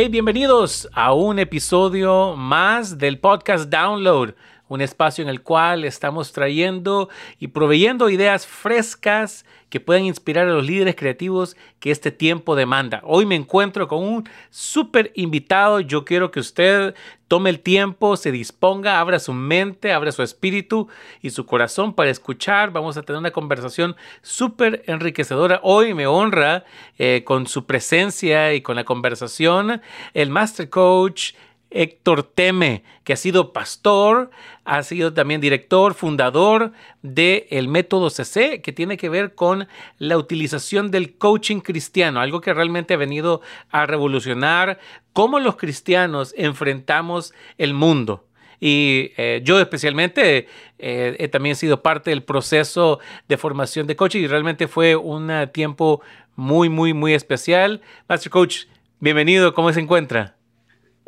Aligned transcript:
Hey, 0.00 0.08
bienvenidos 0.08 0.88
a 0.92 1.12
un 1.12 1.40
episodio 1.40 2.36
más 2.36 2.98
del 2.98 3.18
podcast 3.18 3.68
Download, 3.68 4.32
un 4.68 4.80
espacio 4.80 5.22
en 5.22 5.28
el 5.28 5.42
cual 5.42 5.84
estamos 5.84 6.32
trayendo 6.32 7.08
y 7.38 7.48
proveyendo 7.48 8.10
ideas 8.10 8.46
frescas 8.46 9.44
que 9.70 9.80
puedan 9.80 10.04
inspirar 10.04 10.48
a 10.48 10.52
los 10.52 10.64
líderes 10.64 10.96
creativos 10.96 11.56
que 11.78 11.90
este 11.90 12.10
tiempo 12.10 12.56
demanda. 12.56 13.02
Hoy 13.04 13.26
me 13.26 13.34
encuentro 13.34 13.86
con 13.86 14.02
un 14.02 14.28
súper 14.50 15.12
invitado. 15.14 15.80
Yo 15.80 16.04
quiero 16.04 16.30
que 16.30 16.40
usted 16.40 16.94
tome 17.28 17.50
el 17.50 17.60
tiempo, 17.60 18.16
se 18.16 18.32
disponga, 18.32 18.98
abra 18.98 19.18
su 19.18 19.34
mente, 19.34 19.92
abra 19.92 20.12
su 20.12 20.22
espíritu 20.22 20.88
y 21.20 21.30
su 21.30 21.44
corazón 21.44 21.92
para 21.92 22.10
escuchar. 22.10 22.70
Vamos 22.70 22.96
a 22.96 23.02
tener 23.02 23.18
una 23.18 23.30
conversación 23.30 23.94
súper 24.22 24.82
enriquecedora. 24.86 25.60
Hoy 25.62 25.92
me 25.92 26.06
honra 26.06 26.64
eh, 26.98 27.22
con 27.24 27.46
su 27.46 27.66
presencia 27.66 28.54
y 28.54 28.62
con 28.62 28.76
la 28.76 28.84
conversación 28.84 29.82
el 30.14 30.30
Master 30.30 30.70
Coach 30.70 31.34
Héctor 31.70 32.22
Teme, 32.22 32.82
que 33.04 33.12
ha 33.12 33.16
sido 33.16 33.52
pastor, 33.52 34.30
ha 34.64 34.82
sido 34.82 35.12
también 35.12 35.40
director, 35.40 35.94
fundador 35.94 36.72
del 37.02 37.46
el 37.50 37.68
método 37.68 38.10
CC, 38.10 38.62
que 38.62 38.72
tiene 38.72 38.96
que 38.96 39.08
ver 39.08 39.34
con 39.34 39.68
la 39.98 40.16
utilización 40.16 40.90
del 40.90 41.16
coaching 41.16 41.60
cristiano, 41.60 42.20
algo 42.20 42.40
que 42.40 42.54
realmente 42.54 42.94
ha 42.94 42.98
venido 42.98 43.42
a 43.70 43.86
revolucionar 43.86 44.78
cómo 45.12 45.40
los 45.40 45.56
cristianos 45.56 46.34
enfrentamos 46.36 47.34
el 47.58 47.74
mundo. 47.74 48.24
Y 48.60 49.12
eh, 49.16 49.40
yo 49.44 49.60
especialmente 49.60 50.48
eh, 50.78 51.16
he 51.18 51.28
también 51.28 51.54
sido 51.54 51.82
parte 51.82 52.10
del 52.10 52.24
proceso 52.24 52.98
de 53.28 53.36
formación 53.36 53.86
de 53.86 53.94
coaching 53.94 54.22
y 54.22 54.26
realmente 54.26 54.66
fue 54.66 54.96
un 54.96 55.30
tiempo 55.52 56.02
muy, 56.34 56.68
muy, 56.68 56.92
muy 56.92 57.14
especial. 57.14 57.82
Master 58.08 58.30
Coach, 58.30 58.64
bienvenido, 58.98 59.54
¿cómo 59.54 59.72
se 59.72 59.80
encuentra? 59.80 60.37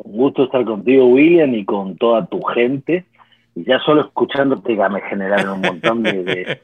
Un 0.03 0.17
gusto 0.17 0.43
estar 0.45 0.65
contigo, 0.65 1.07
William, 1.07 1.53
y 1.53 1.65
con 1.65 1.95
toda 1.97 2.25
tu 2.25 2.41
gente. 2.41 3.05
Y 3.55 3.65
ya 3.65 3.79
solo 3.79 4.01
escuchándote 4.01 4.75
ya 4.75 4.89
me 4.89 5.01
generaron 5.01 5.55
un 5.55 5.61
montón 5.61 6.03
de, 6.03 6.61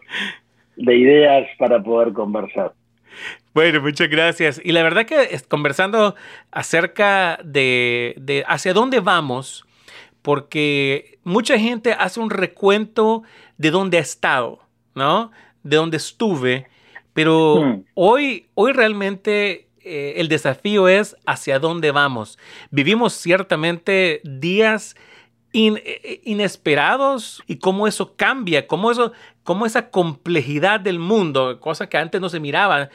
ideas 0.77 1.47
para 1.57 1.81
poder 1.81 2.13
conversar. 2.13 2.73
Bueno, 3.53 3.81
muchas 3.81 4.09
gracias. 4.09 4.61
Y 4.63 4.71
la 4.71 4.83
verdad 4.83 5.05
que 5.05 5.29
conversando 5.47 6.15
acerca 6.51 7.39
de, 7.43 8.15
de, 8.17 8.43
hacia 8.47 8.73
dónde 8.73 8.99
vamos, 8.99 9.65
porque 10.21 11.19
mucha 11.23 11.57
gente 11.57 11.93
hace 11.93 12.19
un 12.19 12.29
recuento 12.29 13.23
de 13.57 13.71
dónde 13.71 13.97
ha 13.97 14.01
estado, 14.01 14.59
¿no? 14.95 15.31
De 15.63 15.77
dónde 15.77 15.97
estuve, 15.97 16.67
pero 17.13 17.63
hmm. 17.63 17.83
hoy, 17.95 18.47
hoy 18.53 18.71
realmente 18.73 19.66
eh, 19.87 20.13
el 20.17 20.27
desafío 20.27 20.87
es 20.87 21.15
hacia 21.25 21.59
dónde 21.59 21.91
vamos. 21.91 22.37
Vivimos 22.71 23.13
ciertamente 23.13 24.21
días 24.23 24.95
eh, 25.53 26.01
eh, 26.03 26.21
inesperados 26.25 27.41
y 27.47 27.55
cómo 27.55 27.87
eso 27.87 28.15
cambia, 28.15 28.67
cómo, 28.67 28.91
eso, 28.91 29.13
cómo 29.43 29.65
esa 29.65 29.89
complejidad 29.89 30.79
del 30.79 30.99
mundo, 30.99 31.59
cosas 31.61 31.87
que 31.87 31.97
antes 31.97 32.19
no 32.19 32.29
se 32.29 32.39
miraban, 32.39 32.89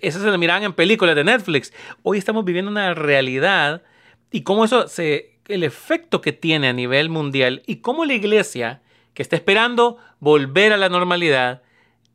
esas 0.00 0.22
se 0.22 0.38
miraban 0.38 0.62
en 0.62 0.72
películas 0.72 1.16
de 1.16 1.24
Netflix. 1.24 1.72
Hoy 2.02 2.16
estamos 2.16 2.44
viviendo 2.44 2.70
una 2.70 2.94
realidad 2.94 3.82
y 4.30 4.42
cómo 4.42 4.64
eso 4.64 4.88
se, 4.88 5.36
el 5.48 5.64
efecto 5.64 6.20
que 6.20 6.32
tiene 6.32 6.68
a 6.68 6.72
nivel 6.72 7.10
mundial 7.10 7.62
y 7.66 7.76
cómo 7.76 8.04
la 8.04 8.14
iglesia 8.14 8.82
que 9.12 9.22
está 9.22 9.36
esperando 9.36 9.98
volver 10.20 10.72
a 10.72 10.76
la 10.76 10.88
normalidad, 10.88 11.62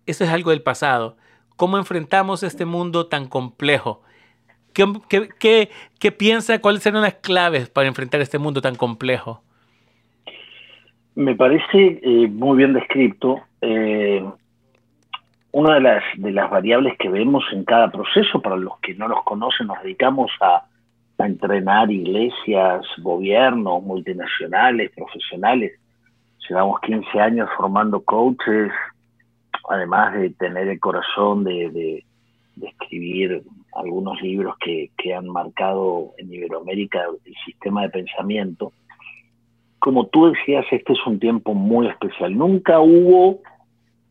eso 0.06 0.24
es 0.24 0.30
algo 0.30 0.52
del 0.52 0.62
pasado. 0.62 1.18
¿Cómo 1.58 1.78
enfrentamos 1.78 2.44
este 2.44 2.66
mundo 2.66 3.08
tan 3.08 3.28
complejo? 3.28 4.02
¿Qué, 4.74 6.12
piensa? 6.12 6.60
¿Cuáles 6.60 6.84
serán 6.84 7.02
las 7.02 7.16
claves 7.16 7.70
para 7.70 7.88
enfrentar 7.88 8.22
este 8.22 8.40
mundo 8.40 8.62
tan 8.62 8.76
complejo? 8.76 9.42
Me 11.16 11.36
parece 11.36 12.00
eh, 12.02 12.28
muy 12.28 12.58
bien 12.58 12.74
descrito. 12.74 13.42
Eh, 13.62 14.24
una 15.52 15.76
de 15.76 15.82
las, 15.82 16.04
de 16.16 16.32
variables 16.32 16.98
que 16.98 17.10
vemos 17.10 17.44
en 17.52 17.66
cada 17.66 17.92
proceso, 17.92 18.42
para 18.42 18.56
los 18.56 18.80
que 18.80 18.94
no 18.94 19.08
nos 19.08 19.24
conocen, 19.24 19.68
nos 19.68 19.82
dedicamos 19.84 20.32
a, 20.40 20.64
a 21.18 21.26
entrenar 21.26 21.92
iglesias, 21.92 22.86
gobiernos, 23.00 23.84
multinacionales, 23.84 24.92
profesionales. 24.92 25.74
Llevamos 26.48 26.80
15 26.82 27.20
años 27.20 27.50
formando 27.58 28.02
coaches, 28.02 28.72
además 29.70 30.14
de 30.14 30.30
tener 30.32 30.70
el 30.70 30.80
corazón 30.80 31.44
de 31.44 32.04
de 32.56 32.68
escribir 32.68 33.44
algunos 33.74 34.22
libros 34.22 34.56
que, 34.60 34.92
que, 34.98 35.14
han 35.14 35.28
marcado 35.28 36.12
en 36.18 36.34
Iberoamérica 36.34 37.04
el 37.26 37.36
sistema 37.46 37.84
de 37.84 37.90
pensamiento. 37.90 38.74
Como 39.80 40.08
tú 40.08 40.32
decías, 40.32 40.66
este 40.72 40.94
es 40.94 41.00
un 41.06 41.20
tiempo 41.20 41.54
muy 41.54 41.88
especial. 41.88 42.38
Nunca 42.38 42.80
hubo 42.80 43.40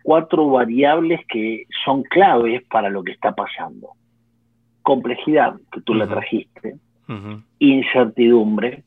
cuatro 0.02 0.48
variables 0.48 1.20
que 1.28 1.64
son 1.84 2.02
claves 2.02 2.62
para 2.70 2.88
lo 2.88 3.04
que 3.04 3.12
está 3.12 3.32
pasando. 3.34 3.90
Complejidad, 4.82 5.54
que 5.72 5.80
tú 5.82 5.94
la 5.94 6.08
trajiste, 6.08 6.76
incertidumbre, 7.58 8.82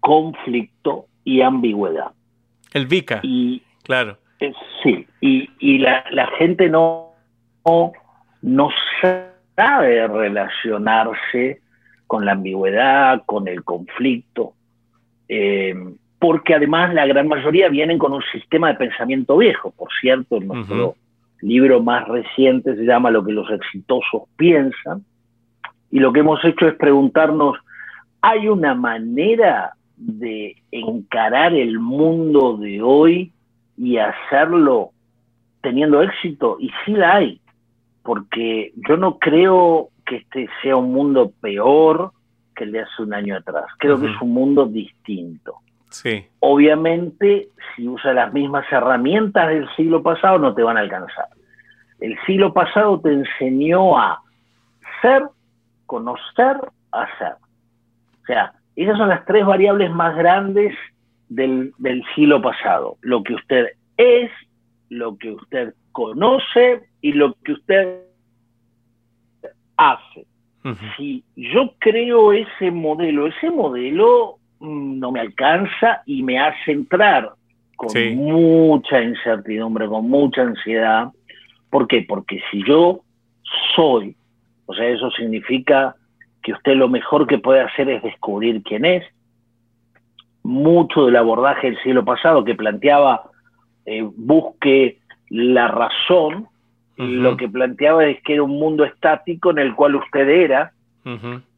conflicto 0.00 1.06
y 1.22 1.42
ambigüedad. 1.42 2.12
El 2.72 2.86
VICA. 2.86 3.20
Y, 3.22 3.62
claro. 3.82 4.16
Eh, 4.40 4.54
sí, 4.82 5.06
y, 5.20 5.50
y 5.58 5.78
la, 5.78 6.04
la 6.10 6.26
gente 6.38 6.68
no 6.70 7.10
no, 7.64 7.92
sabe 9.56 10.06
relacionarse 10.08 11.60
con 12.06 12.24
la 12.24 12.32
ambigüedad, 12.32 13.22
con 13.26 13.46
el 13.46 13.62
conflicto, 13.62 14.54
eh, 15.28 15.74
porque 16.18 16.54
además 16.54 16.92
la 16.94 17.06
gran 17.06 17.28
mayoría 17.28 17.68
vienen 17.68 17.98
con 17.98 18.12
un 18.12 18.22
sistema 18.32 18.68
de 18.68 18.74
pensamiento 18.74 19.36
viejo. 19.36 19.70
Por 19.70 19.88
cierto, 20.00 20.40
nuestro 20.40 20.96
libro 21.40 21.80
más 21.82 22.06
reciente 22.08 22.74
se 22.74 22.84
llama 22.84 23.10
Lo 23.10 23.24
que 23.24 23.32
los 23.32 23.50
exitosos 23.50 24.22
piensan, 24.36 25.04
y 25.90 25.98
lo 25.98 26.12
que 26.12 26.20
hemos 26.20 26.44
hecho 26.44 26.68
es 26.68 26.74
preguntarnos, 26.74 27.58
¿hay 28.20 28.48
una 28.48 28.74
manera 28.74 29.74
de 29.96 30.56
encarar 30.70 31.54
el 31.54 31.78
mundo 31.78 32.56
de 32.56 32.80
hoy 32.80 33.32
y 33.76 33.96
hacerlo 33.98 34.90
teniendo 35.62 36.02
éxito? 36.02 36.56
Y 36.60 36.70
sí 36.84 36.92
la 36.92 37.16
hay 37.16 37.40
porque 38.02 38.72
yo 38.88 38.96
no 38.96 39.18
creo 39.18 39.90
que 40.06 40.16
este 40.16 40.48
sea 40.62 40.76
un 40.76 40.92
mundo 40.92 41.32
peor 41.40 42.12
que 42.54 42.64
el 42.64 42.72
de 42.72 42.80
hace 42.80 43.02
un 43.02 43.14
año 43.14 43.36
atrás. 43.36 43.66
Creo 43.78 44.00
que 44.00 44.06
es 44.06 44.20
un 44.20 44.32
mundo 44.32 44.66
distinto. 44.66 45.56
Sí. 45.90 46.26
Obviamente, 46.40 47.48
si 47.74 47.88
usas 47.88 48.14
las 48.14 48.32
mismas 48.32 48.64
herramientas 48.70 49.48
del 49.48 49.68
siglo 49.76 50.02
pasado, 50.02 50.38
no 50.38 50.54
te 50.54 50.62
van 50.62 50.76
a 50.76 50.80
alcanzar. 50.80 51.26
El 52.00 52.16
siglo 52.26 52.52
pasado 52.52 53.00
te 53.00 53.12
enseñó 53.12 53.98
a 53.98 54.20
ser, 55.02 55.22
conocer, 55.86 56.56
hacer. 56.92 57.34
O 58.22 58.26
sea, 58.26 58.52
esas 58.76 58.96
son 58.96 59.08
las 59.08 59.24
tres 59.26 59.44
variables 59.44 59.90
más 59.90 60.16
grandes 60.16 60.74
del, 61.28 61.72
del 61.78 62.02
siglo 62.14 62.40
pasado. 62.40 62.96
Lo 63.02 63.22
que 63.22 63.34
usted 63.34 63.66
es, 63.96 64.30
lo 64.88 65.16
que 65.18 65.32
usted 65.32 65.74
conoce 65.92 66.89
y 67.00 67.12
lo 67.12 67.34
que 67.44 67.52
usted 67.52 68.00
hace. 69.76 70.26
Si 70.96 71.24
yo 71.36 71.72
creo 71.78 72.32
ese 72.34 72.70
modelo, 72.70 73.26
ese 73.26 73.50
modelo 73.50 74.36
mm, 74.58 74.98
no 74.98 75.10
me 75.10 75.20
alcanza 75.20 76.02
y 76.04 76.22
me 76.22 76.38
hace 76.38 76.72
entrar 76.72 77.32
con 77.76 78.16
mucha 78.16 79.02
incertidumbre, 79.02 79.86
con 79.88 80.10
mucha 80.10 80.42
ansiedad. 80.42 81.08
¿Por 81.70 81.88
qué? 81.88 82.04
Porque 82.06 82.40
si 82.50 82.62
yo 82.66 83.00
soy, 83.74 84.14
o 84.66 84.74
sea, 84.74 84.86
eso 84.86 85.10
significa 85.12 85.96
que 86.42 86.52
usted 86.52 86.74
lo 86.74 86.88
mejor 86.88 87.26
que 87.26 87.38
puede 87.38 87.60
hacer 87.60 87.88
es 87.88 88.02
descubrir 88.02 88.62
quién 88.62 88.84
es. 88.84 89.04
Mucho 90.42 91.06
del 91.06 91.16
abordaje 91.16 91.68
del 91.68 91.82
siglo 91.82 92.04
pasado 92.04 92.44
que 92.44 92.54
planteaba 92.54 93.30
eh, 93.86 94.02
busque 94.02 94.98
la 95.28 95.68
razón, 95.68 96.48
lo 97.00 97.36
que 97.36 97.48
planteaba 97.48 98.04
es 98.04 98.22
que 98.22 98.34
era 98.34 98.42
un 98.42 98.58
mundo 98.58 98.84
estático 98.84 99.50
en 99.50 99.58
el 99.58 99.74
cual 99.74 99.96
usted 99.96 100.28
era. 100.28 100.72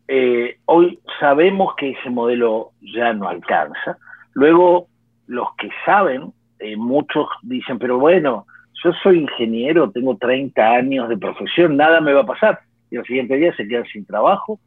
Eh, 0.06 0.56
hoy 0.66 1.00
sabemos 1.18 1.74
que 1.76 1.90
ese 1.90 2.10
modelo 2.10 2.70
ya 2.80 3.12
no 3.12 3.28
alcanza. 3.28 3.98
Luego, 4.34 4.86
los 5.26 5.48
que 5.56 5.68
saben, 5.84 6.32
eh, 6.60 6.76
muchos 6.76 7.26
dicen, 7.42 7.78
pero 7.78 7.98
bueno, 7.98 8.46
yo 8.84 8.92
soy 9.02 9.18
ingeniero, 9.18 9.90
tengo 9.90 10.16
30 10.16 10.62
años 10.62 11.08
de 11.08 11.16
profesión, 11.16 11.76
nada 11.76 12.00
me 12.00 12.12
va 12.12 12.22
a 12.22 12.26
pasar. 12.26 12.60
Y 12.90 12.96
al 12.96 13.04
siguiente 13.04 13.36
día 13.36 13.54
se 13.56 13.66
quedan 13.66 13.86
sin 13.86 14.06
trabajo, 14.06 14.60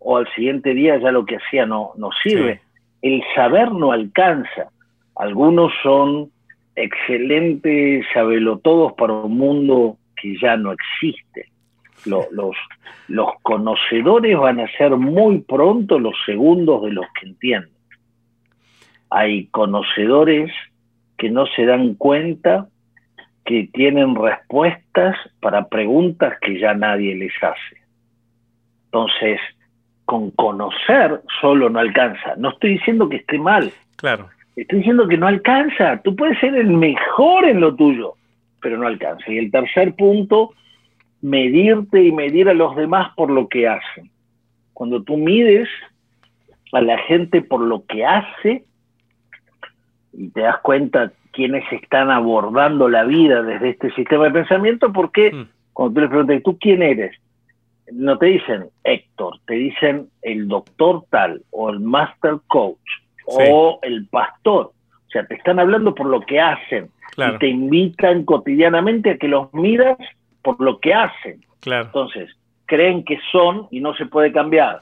o 0.00 0.18
al 0.18 0.28
siguiente 0.34 0.74
día 0.74 0.98
ya 0.98 1.12
lo 1.12 1.24
que 1.24 1.36
hacía 1.36 1.64
no, 1.64 1.92
no 1.96 2.10
sirve. 2.22 2.60
El 3.00 3.22
saber 3.34 3.72
no 3.72 3.92
alcanza. 3.92 4.68
Algunos 5.16 5.72
son 5.82 6.30
excelentes 6.76 8.06
todos 8.62 8.92
para 8.94 9.12
un 9.12 9.36
mundo 9.36 9.96
que 10.16 10.36
ya 10.38 10.56
no 10.56 10.72
existe. 10.72 11.48
los, 12.06 12.26
los 13.08 13.28
conocedores 13.42 14.36
van 14.36 14.60
a 14.60 14.70
ser 14.76 14.96
muy 14.96 15.40
pronto 15.40 15.98
los 15.98 16.14
segundos 16.26 16.82
de 16.82 16.92
los 16.92 17.06
que 17.18 17.26
entienden. 17.26 17.70
Hay 19.10 19.46
conocedores 19.46 20.52
que 21.16 21.30
no 21.30 21.46
se 21.46 21.64
dan 21.64 21.94
cuenta 21.94 22.68
que 23.44 23.68
tienen 23.72 24.14
respuestas 24.14 25.16
para 25.40 25.68
preguntas 25.68 26.34
que 26.40 26.58
ya 26.58 26.74
nadie 26.74 27.14
les 27.14 27.32
hace. 27.42 27.84
Entonces, 28.86 29.40
con 30.04 30.30
conocer 30.32 31.20
solo 31.40 31.68
no 31.68 31.78
alcanza. 31.78 32.34
No 32.36 32.50
estoy 32.50 32.74
diciendo 32.74 33.08
que 33.08 33.16
esté 33.16 33.38
mal. 33.38 33.72
Claro. 33.96 34.28
Estoy 34.56 34.78
diciendo 34.78 35.08
que 35.08 35.16
no 35.16 35.26
alcanza. 35.26 36.00
Tú 36.02 36.14
puedes 36.14 36.38
ser 36.38 36.54
el 36.54 36.68
mejor 36.68 37.44
en 37.44 37.60
lo 37.60 37.74
tuyo, 37.74 38.14
pero 38.60 38.78
no 38.78 38.86
alcanza. 38.86 39.30
Y 39.30 39.38
el 39.38 39.50
tercer 39.50 39.94
punto, 39.94 40.52
medirte 41.20 42.04
y 42.04 42.12
medir 42.12 42.48
a 42.48 42.54
los 42.54 42.76
demás 42.76 43.12
por 43.16 43.30
lo 43.30 43.48
que 43.48 43.66
hacen. 43.68 44.10
Cuando 44.72 45.02
tú 45.02 45.16
mides 45.16 45.68
a 46.72 46.80
la 46.80 46.98
gente 46.98 47.42
por 47.42 47.60
lo 47.60 47.84
que 47.86 48.04
hace 48.04 48.64
y 50.12 50.28
te 50.28 50.42
das 50.42 50.58
cuenta 50.58 51.12
quiénes 51.32 51.64
están 51.72 52.10
abordando 52.10 52.88
la 52.88 53.04
vida 53.04 53.42
desde 53.42 53.70
este 53.70 53.90
sistema 53.92 54.24
de 54.24 54.30
pensamiento, 54.30 54.92
porque 54.92 55.32
mm. 55.32 55.48
cuando 55.72 55.94
tú 55.94 56.00
les 56.00 56.10
preguntas, 56.10 56.42
¿tú 56.44 56.58
quién 56.58 56.82
eres? 56.82 57.16
No 57.92 58.16
te 58.18 58.26
dicen 58.26 58.66
Héctor, 58.84 59.38
te 59.46 59.54
dicen 59.54 60.08
el 60.22 60.48
doctor 60.48 61.04
tal, 61.10 61.42
o 61.50 61.70
el 61.70 61.80
master 61.80 62.36
coach, 62.46 62.78
o 63.26 63.78
el 63.82 64.06
pastor. 64.06 64.72
O 65.06 65.10
sea, 65.10 65.26
te 65.26 65.34
están 65.34 65.58
hablando 65.58 65.94
por 65.94 66.06
lo 66.06 66.20
que 66.20 66.40
hacen. 66.40 66.90
Y 67.16 67.38
te 67.38 67.46
invitan 67.46 68.24
cotidianamente 68.24 69.10
a 69.10 69.18
que 69.18 69.28
los 69.28 69.52
miras 69.54 69.96
por 70.42 70.60
lo 70.60 70.80
que 70.80 70.92
hacen. 70.92 71.44
Claro. 71.60 71.86
Entonces, 71.86 72.30
creen 72.66 73.04
que 73.04 73.18
son, 73.30 73.68
y 73.70 73.80
no 73.80 73.94
se 73.94 74.06
puede 74.06 74.32
cambiar, 74.32 74.80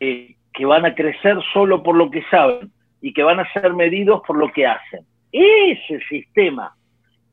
eh, 0.00 0.34
que 0.52 0.66
van 0.66 0.84
a 0.84 0.94
crecer 0.94 1.38
solo 1.52 1.82
por 1.82 1.96
lo 1.96 2.10
que 2.10 2.22
saben 2.30 2.70
y 3.00 3.12
que 3.12 3.22
van 3.22 3.40
a 3.40 3.52
ser 3.52 3.72
medidos 3.72 4.22
por 4.26 4.36
lo 4.36 4.52
que 4.52 4.66
hacen. 4.66 5.00
Ese 5.32 6.00
sistema 6.08 6.74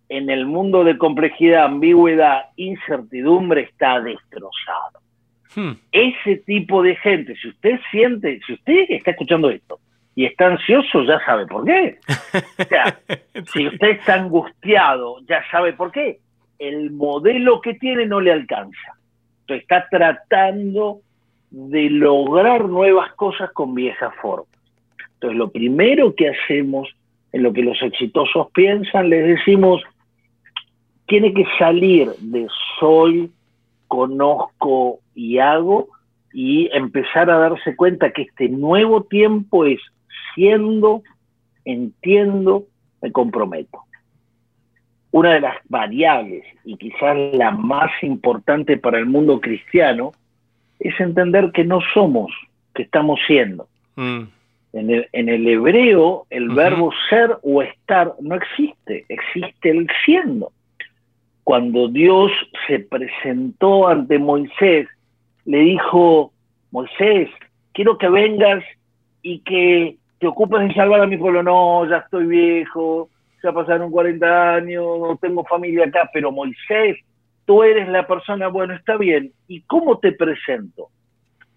en 0.10 0.30
el 0.30 0.46
mundo 0.46 0.84
de 0.84 0.98
complejidad, 0.98 1.66
ambigüedad, 1.66 2.46
incertidumbre 2.56 3.62
está 3.62 4.02
destrozado. 4.02 5.00
Hmm. 5.56 5.74
Ese 5.92 6.38
tipo 6.38 6.82
de 6.82 6.96
gente, 6.96 7.36
si 7.36 7.50
usted 7.50 7.80
siente, 7.92 8.40
si 8.46 8.54
usted 8.54 8.86
está 8.90 9.12
escuchando 9.12 9.50
esto 9.50 9.80
y 10.16 10.26
está 10.26 10.48
ansioso, 10.48 11.04
ya 11.04 11.20
sabe 11.26 11.48
por 11.48 11.66
qué. 11.66 11.98
O 12.60 12.64
sea, 12.66 13.00
si 13.54 13.68
usted 13.68 13.90
está 13.90 14.16
angustiado, 14.16 15.20
ya 15.28 15.44
sabe 15.50 15.74
por 15.74 15.92
qué. 15.92 16.20
El 16.60 16.92
modelo 16.92 17.62
que 17.62 17.76
tiene 17.76 18.06
no 18.06 18.20
le 18.20 18.32
alcanza. 18.32 18.96
Entonces 19.42 19.64
está 19.64 19.88
tratando 19.90 21.00
de 21.50 21.90
lograr 21.90 22.66
nuevas 22.66 23.14
cosas 23.14 23.52
con 23.52 23.74
viejas 23.74 24.14
formas. 24.22 24.48
Entonces 25.14 25.38
lo 25.38 25.50
primero 25.50 26.16
que 26.16 26.30
hacemos 26.30 26.90
en 27.32 27.44
lo 27.44 27.54
que 27.54 27.62
los 27.62 27.82
exitosos 27.82 28.48
piensan, 28.54 29.10
les 29.10 29.26
decimos, 29.26 29.82
tiene 31.08 31.34
que 31.34 31.46
salir 31.58 32.10
de 32.20 32.48
soy, 32.80 33.32
conozco 33.88 35.00
y 35.16 35.40
hago 35.40 35.90
y 36.34 36.70
empezar 36.74 37.30
a 37.30 37.38
darse 37.38 37.76
cuenta 37.76 38.12
que 38.12 38.24
este 38.24 38.50
nuevo 38.50 39.04
tiempo 39.04 39.66
es 39.66 39.80
siendo, 40.36 41.04
entiendo, 41.66 42.66
me 43.02 43.12
comprometo. 43.12 43.80
Una 45.12 45.34
de 45.34 45.42
las 45.42 45.58
variables, 45.68 46.44
y 46.64 46.78
quizás 46.78 47.18
la 47.34 47.52
más 47.52 47.92
importante 48.02 48.78
para 48.78 48.98
el 48.98 49.06
mundo 49.06 49.42
cristiano, 49.42 50.14
es 50.80 51.00
entender 51.00 51.52
que 51.52 51.64
no 51.64 51.80
somos, 51.94 52.32
que 52.74 52.84
estamos 52.84 53.20
siendo. 53.28 53.68
Mm. 53.96 54.24
En 54.74 55.28
el, 55.30 55.48
hebreo, 55.48 56.28
el 56.30 56.48
verbo 56.50 56.94
ser 57.10 57.38
o 57.44 57.62
estar 57.62 58.14
no 58.22 58.36
existe, 58.36 59.04
existe 59.10 59.70
el 59.70 59.88
siendo. 60.06 60.54
Cuando 61.44 61.90
Dios 61.90 62.32
se 62.68 62.80
presentó 62.80 63.90
ante 63.90 64.18
Moisés, 64.18 64.88
le 65.44 65.58
dijo, 65.58 66.32
Moisés, 66.72 67.30
quiero 67.74 67.98
que 67.98 68.08
vengas 68.08 68.64
y 69.22 69.40
que 69.40 69.98
te 70.22 70.28
ocupes 70.28 70.62
de 70.62 70.74
salvar 70.76 71.02
a 71.02 71.08
mi 71.08 71.18
pueblo. 71.18 71.42
No, 71.42 71.90
ya 71.90 71.98
estoy 71.98 72.28
viejo, 72.28 73.10
ya 73.44 73.52
pasaron 73.52 73.90
40 73.90 74.54
años, 74.54 75.00
no 75.00 75.18
tengo 75.20 75.44
familia 75.46 75.86
acá, 75.86 76.08
pero 76.14 76.32
Moisés, 76.32 76.98
tú 77.46 77.64
eres 77.64 77.90
la 77.90 78.06
persona, 78.06 78.48
bueno, 78.48 78.76
está 78.76 78.98
bien. 78.98 79.34
¿Y 79.48 79.62
cómo 79.62 79.98
te 79.98 80.12
presento? 80.12 80.90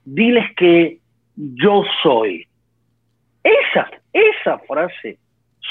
Diles 0.06 0.46
que 0.56 0.98
yo 1.36 1.84
soy. 2.02 2.46
Esa, 3.42 3.90
esa 4.14 4.58
frase, 4.60 5.18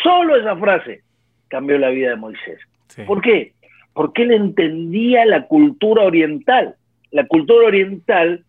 solo 0.04 0.36
esa 0.36 0.56
frase, 0.56 1.02
cambió 1.48 1.80
la 1.80 1.90
vida 1.90 2.12
de 2.12 2.16
Moisés. 2.16 2.60
¿Por 3.08 3.24
qué? 3.24 3.54
Porque 3.94 4.22
él 4.22 4.34
entendía 4.34 5.26
la 5.26 5.48
cultura 5.48 6.04
oriental. 6.04 6.76
La 7.10 7.26
cultura 7.26 7.66
oriental, 7.68 8.46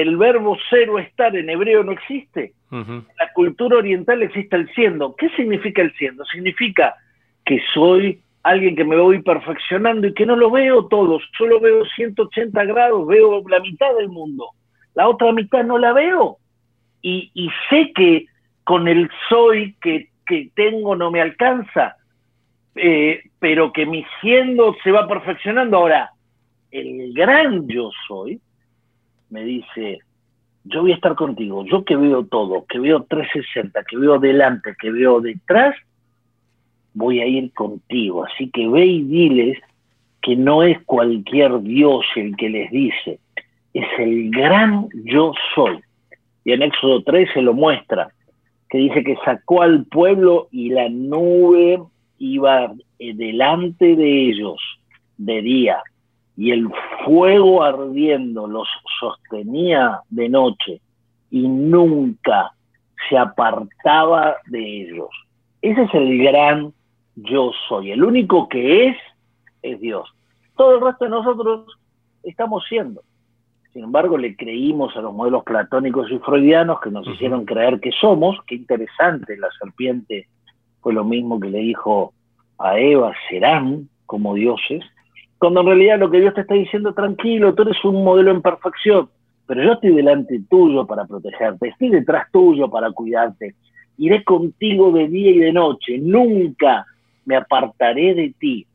el 0.00 0.16
verbo 0.16 0.56
ser 0.68 0.90
o 0.90 0.98
estar 0.98 1.34
en 1.36 1.48
hebreo 1.48 1.82
no 1.82 1.92
existe. 1.92 2.52
La 2.70 3.32
cultura 3.34 3.78
oriental 3.78 4.22
existe 4.22 4.56
el 4.56 4.68
siendo. 4.74 5.14
¿Qué 5.16 5.28
significa 5.30 5.82
el 5.82 5.94
siendo? 5.94 6.24
Significa 6.26 6.94
que 7.44 7.60
soy 7.72 8.20
alguien 8.42 8.76
que 8.76 8.84
me 8.84 8.96
voy 8.96 9.22
perfeccionando 9.22 10.06
y 10.06 10.14
que 10.14 10.26
no 10.26 10.36
lo 10.36 10.50
veo 10.50 10.86
todo, 10.86 11.18
solo 11.36 11.60
veo 11.60 11.84
180 11.84 12.64
grados, 12.64 13.06
veo 13.06 13.42
la 13.48 13.60
mitad 13.60 13.94
del 13.96 14.08
mundo, 14.08 14.50
la 14.94 15.08
otra 15.08 15.32
mitad 15.32 15.64
no 15.64 15.78
la 15.78 15.92
veo. 15.92 16.38
Y, 17.02 17.30
y 17.34 17.50
sé 17.70 17.92
que 17.94 18.26
con 18.64 18.88
el 18.88 19.10
soy 19.28 19.76
que, 19.80 20.10
tengo 20.54 20.96
no 20.96 21.10
me 21.10 21.20
alcanza, 21.20 21.96
eh, 22.74 23.22
pero 23.38 23.72
que 23.72 23.86
mi 23.86 24.04
siendo 24.20 24.74
se 24.82 24.90
va 24.90 25.06
perfeccionando. 25.06 25.76
Ahora, 25.76 26.10
el 26.72 27.14
gran 27.14 27.68
yo 27.68 27.90
soy 28.08 28.40
me 29.30 29.44
dice, 29.44 30.00
yo 30.64 30.82
voy 30.82 30.92
a 30.92 30.96
estar 30.96 31.14
contigo, 31.14 31.64
yo 31.64 31.84
que 31.84 31.96
veo 31.96 32.24
todo, 32.26 32.64
que 32.68 32.78
veo 32.78 33.04
360, 33.04 33.84
que 33.84 33.96
veo 33.96 34.18
delante, 34.18 34.74
que 34.80 34.90
veo 34.90 35.20
detrás, 35.20 35.74
voy 36.94 37.20
a 37.20 37.26
ir 37.26 37.52
contigo. 37.52 38.24
Así 38.24 38.50
que 38.50 38.68
ve 38.68 38.86
y 38.86 39.02
diles 39.02 39.58
que 40.22 40.36
no 40.36 40.62
es 40.62 40.82
cualquier 40.84 41.60
Dios 41.62 42.04
el 42.16 42.36
que 42.36 42.48
les 42.48 42.70
dice, 42.70 43.20
es 43.74 43.86
el 43.98 44.30
gran 44.30 44.88
yo 45.04 45.32
soy. 45.54 45.80
Y 46.44 46.52
en 46.52 46.62
Éxodo 46.62 47.02
3 47.02 47.28
se 47.34 47.42
lo 47.42 47.54
muestra 47.54 48.10
que 48.68 48.78
dice 48.78 49.04
que 49.04 49.16
sacó 49.24 49.62
al 49.62 49.84
pueblo 49.84 50.48
y 50.50 50.70
la 50.70 50.88
nube 50.88 51.80
iba 52.18 52.72
eh, 52.98 53.14
delante 53.14 53.94
de 53.94 54.28
ellos 54.28 54.58
de 55.18 55.42
día 55.42 55.82
y 56.36 56.50
el 56.50 56.68
fuego 57.04 57.62
ardiendo 57.62 58.46
los 58.46 58.68
sostenía 59.00 60.00
de 60.10 60.28
noche 60.28 60.80
y 61.30 61.48
nunca 61.48 62.52
se 63.08 63.16
apartaba 63.16 64.36
de 64.46 64.82
ellos. 64.82 65.08
Ese 65.62 65.82
es 65.82 65.94
el 65.94 66.22
gran 66.22 66.72
yo 67.16 67.52
soy. 67.68 67.92
El 67.92 68.04
único 68.04 68.48
que 68.48 68.88
es 68.88 68.96
es 69.62 69.80
Dios. 69.80 70.08
Todo 70.56 70.76
el 70.76 70.80
resto 70.82 71.04
de 71.04 71.10
nosotros 71.10 71.78
estamos 72.22 72.64
siendo. 72.68 73.02
Sin 73.72 73.84
embargo, 73.84 74.16
le 74.16 74.36
creímos 74.36 74.96
a 74.96 75.02
los 75.02 75.12
modelos 75.12 75.44
platónicos 75.44 76.10
y 76.10 76.18
freudianos 76.18 76.80
que 76.80 76.90
nos 76.90 77.06
hicieron 77.08 77.44
creer 77.44 77.80
que 77.80 77.92
somos. 77.92 78.38
Qué 78.46 78.54
interesante, 78.54 79.36
la 79.36 79.48
serpiente 79.58 80.28
fue 80.80 80.94
lo 80.94 81.04
mismo 81.04 81.38
que 81.40 81.50
le 81.50 81.58
dijo 81.58 82.12
a 82.58 82.78
Eva, 82.78 83.12
serán 83.28 83.88
como 84.06 84.34
dioses, 84.34 84.82
cuando 85.38 85.60
en 85.60 85.66
realidad 85.66 85.98
lo 85.98 86.10
que 86.10 86.20
Dios 86.20 86.34
te 86.34 86.42
está 86.42 86.54
diciendo, 86.54 86.94
tranquilo, 86.94 87.54
tú 87.54 87.62
eres 87.62 87.84
un 87.84 88.02
modelo 88.02 88.30
en 88.30 88.42
perfección, 88.42 89.08
pero 89.46 89.62
yo 89.62 89.72
estoy 89.72 89.94
delante 89.94 90.40
tuyo 90.48 90.86
para 90.86 91.04
protegerte, 91.04 91.68
estoy 91.68 91.90
detrás 91.90 92.30
tuyo 92.32 92.70
para 92.70 92.90
cuidarte, 92.90 93.54
iré 93.98 94.24
contigo 94.24 94.92
de 94.92 95.08
día 95.08 95.30
y 95.30 95.38
de 95.38 95.52
noche, 95.52 95.98
nunca 95.98 96.86
me 97.24 97.36
apartaré 97.36 98.14
de 98.14 98.34
ti 98.38 98.66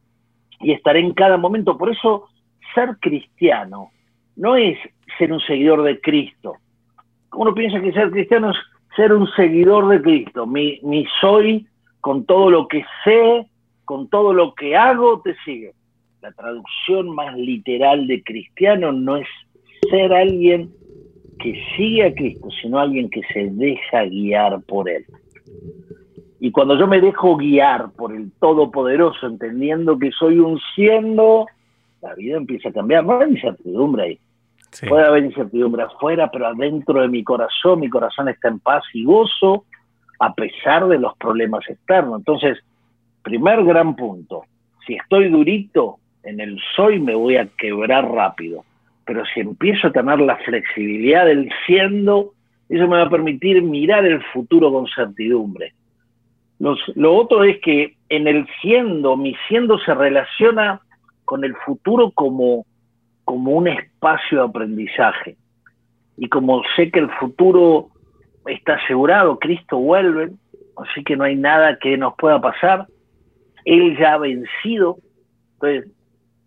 y 0.60 0.72
estaré 0.72 1.00
en 1.00 1.14
cada 1.14 1.38
momento. 1.38 1.78
Por 1.78 1.92
eso, 1.92 2.28
ser 2.76 2.98
cristiano 3.00 3.90
no 4.36 4.56
es 4.56 4.78
ser 5.18 5.34
un 5.34 5.40
seguidor 5.42 5.84
de 5.84 6.00
Cristo. 6.00 6.56
Uno 7.34 7.54
piensa 7.54 7.82
que 7.82 7.92
ser 7.94 8.12
cristiano 8.12 8.52
es 8.52 8.58
ser 8.96 9.14
un 9.14 9.28
seguidor 9.36 9.88
de 9.88 10.02
Cristo. 10.02 10.46
Mi, 10.46 10.80
mi 10.84 11.06
soy, 11.20 11.68
con 12.02 12.26
todo 12.26 12.50
lo 12.50 12.68
que 12.68 12.86
sé, 13.04 13.48
con 13.86 14.10
todo 14.10 14.34
lo 14.34 14.54
que 14.54 14.76
hago, 14.76 15.22
te 15.22 15.36
sigue. 15.46 15.74
La 16.22 16.32
traducción 16.32 17.10
más 17.10 17.36
literal 17.36 18.08
de 18.08 18.24
cristiano 18.24 18.92
no 18.92 19.18
es 19.18 19.28
ser 19.90 20.14
alguien 20.14 20.72
que 21.40 21.60
sigue 21.76 22.06
a 22.06 22.14
Cristo, 22.14 22.50
sino 22.62 22.80
alguien 22.80 23.10
que 23.10 23.22
se 23.34 23.50
deja 23.50 24.06
guiar 24.06 24.62
por 24.62 24.90
Él. 24.90 25.06
Y 26.40 26.52
cuando 26.52 26.78
yo 26.78 26.88
me 26.88 27.02
dejo 27.02 27.38
guiar 27.38 27.92
por 27.92 28.16
el 28.16 28.32
Todopoderoso, 28.40 29.28
entendiendo 29.28 29.98
que 29.98 30.12
soy 30.12 30.40
un 30.40 30.60
siendo 30.76 31.48
la 32.02 32.16
vida 32.16 32.38
empieza 32.38 32.70
a 32.70 32.74
cambiar. 32.74 33.06
No 33.06 33.20
hay 33.20 33.32
incertidumbre 33.32 34.04
ahí. 34.04 34.20
Puede 34.88 35.06
haber 35.06 35.26
incertidumbre 35.26 35.84
afuera, 35.84 36.30
pero 36.32 36.48
adentro 36.48 37.02
de 37.02 37.08
mi 37.08 37.24
corazón, 37.24 37.82
mi 37.82 37.90
corazón 37.90 38.30
está 38.30 38.48
en 38.48 38.60
paz 38.60 38.84
y 38.94 39.04
gozo 39.04 39.66
a 40.20 40.34
pesar 40.34 40.88
de 40.88 40.98
los 40.98 41.16
problemas 41.18 41.68
externos. 41.68 42.20
Entonces, 42.20 42.58
primer 43.22 43.64
gran 43.64 43.96
punto, 43.96 44.44
si 44.86 44.94
estoy 44.94 45.30
durito 45.30 46.00
en 46.24 46.40
el 46.40 46.60
soy 46.76 47.00
me 47.00 47.16
voy 47.16 47.38
a 47.38 47.48
quebrar 47.58 48.10
rápido, 48.10 48.64
pero 49.06 49.24
si 49.34 49.40
empiezo 49.40 49.88
a 49.88 49.92
tener 49.92 50.20
la 50.20 50.38
flexibilidad 50.38 51.26
del 51.26 51.52
siendo, 51.66 52.34
eso 52.70 52.88
me 52.88 52.98
va 52.98 53.04
a 53.04 53.10
permitir 53.10 53.62
mirar 53.62 54.06
el 54.06 54.24
futuro 54.26 54.72
con 54.72 54.88
certidumbre. 54.88 55.74
lo 56.60 57.16
otro 57.16 57.44
es 57.44 57.60
que 57.62 57.96
en 58.10 58.28
el 58.28 58.48
siendo, 58.62 59.18
mi 59.18 59.36
siendo 59.48 59.80
se 59.80 59.94
relaciona 59.94 60.80
con 61.26 61.44
el 61.44 61.56
futuro 61.66 62.12
como, 62.12 62.66
como 63.26 63.52
un 63.52 63.68
espacio 63.68 64.40
de 64.40 64.44
aprendizaje. 64.46 65.38
Y 66.18 66.30
como 66.30 66.62
sé 66.76 66.92
que 66.92 67.00
el 67.00 67.10
futuro 67.12 67.88
está 68.46 68.76
asegurado, 68.76 69.40
Cristo 69.40 69.78
vuelve, 69.78 70.32
así 70.78 71.04
que 71.04 71.16
no 71.16 71.24
hay 71.24 71.36
nada 71.36 71.78
que 71.80 71.98
nos 71.98 72.16
pueda 72.16 72.40
pasar, 72.40 72.86
Él 73.66 73.98
ya 73.98 74.14
ha 74.14 74.18
vencido, 74.18 74.98
entonces 75.54 75.92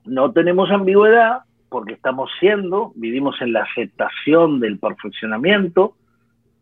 no 0.05 0.33
tenemos 0.33 0.71
ambigüedad 0.71 1.41
porque 1.69 1.95
estamos 1.95 2.31
siendo, 2.39 2.93
vivimos 2.95 3.41
en 3.41 3.53
la 3.53 3.63
aceptación 3.63 4.61
del 4.61 4.79
perfeccionamiento, 4.79 5.97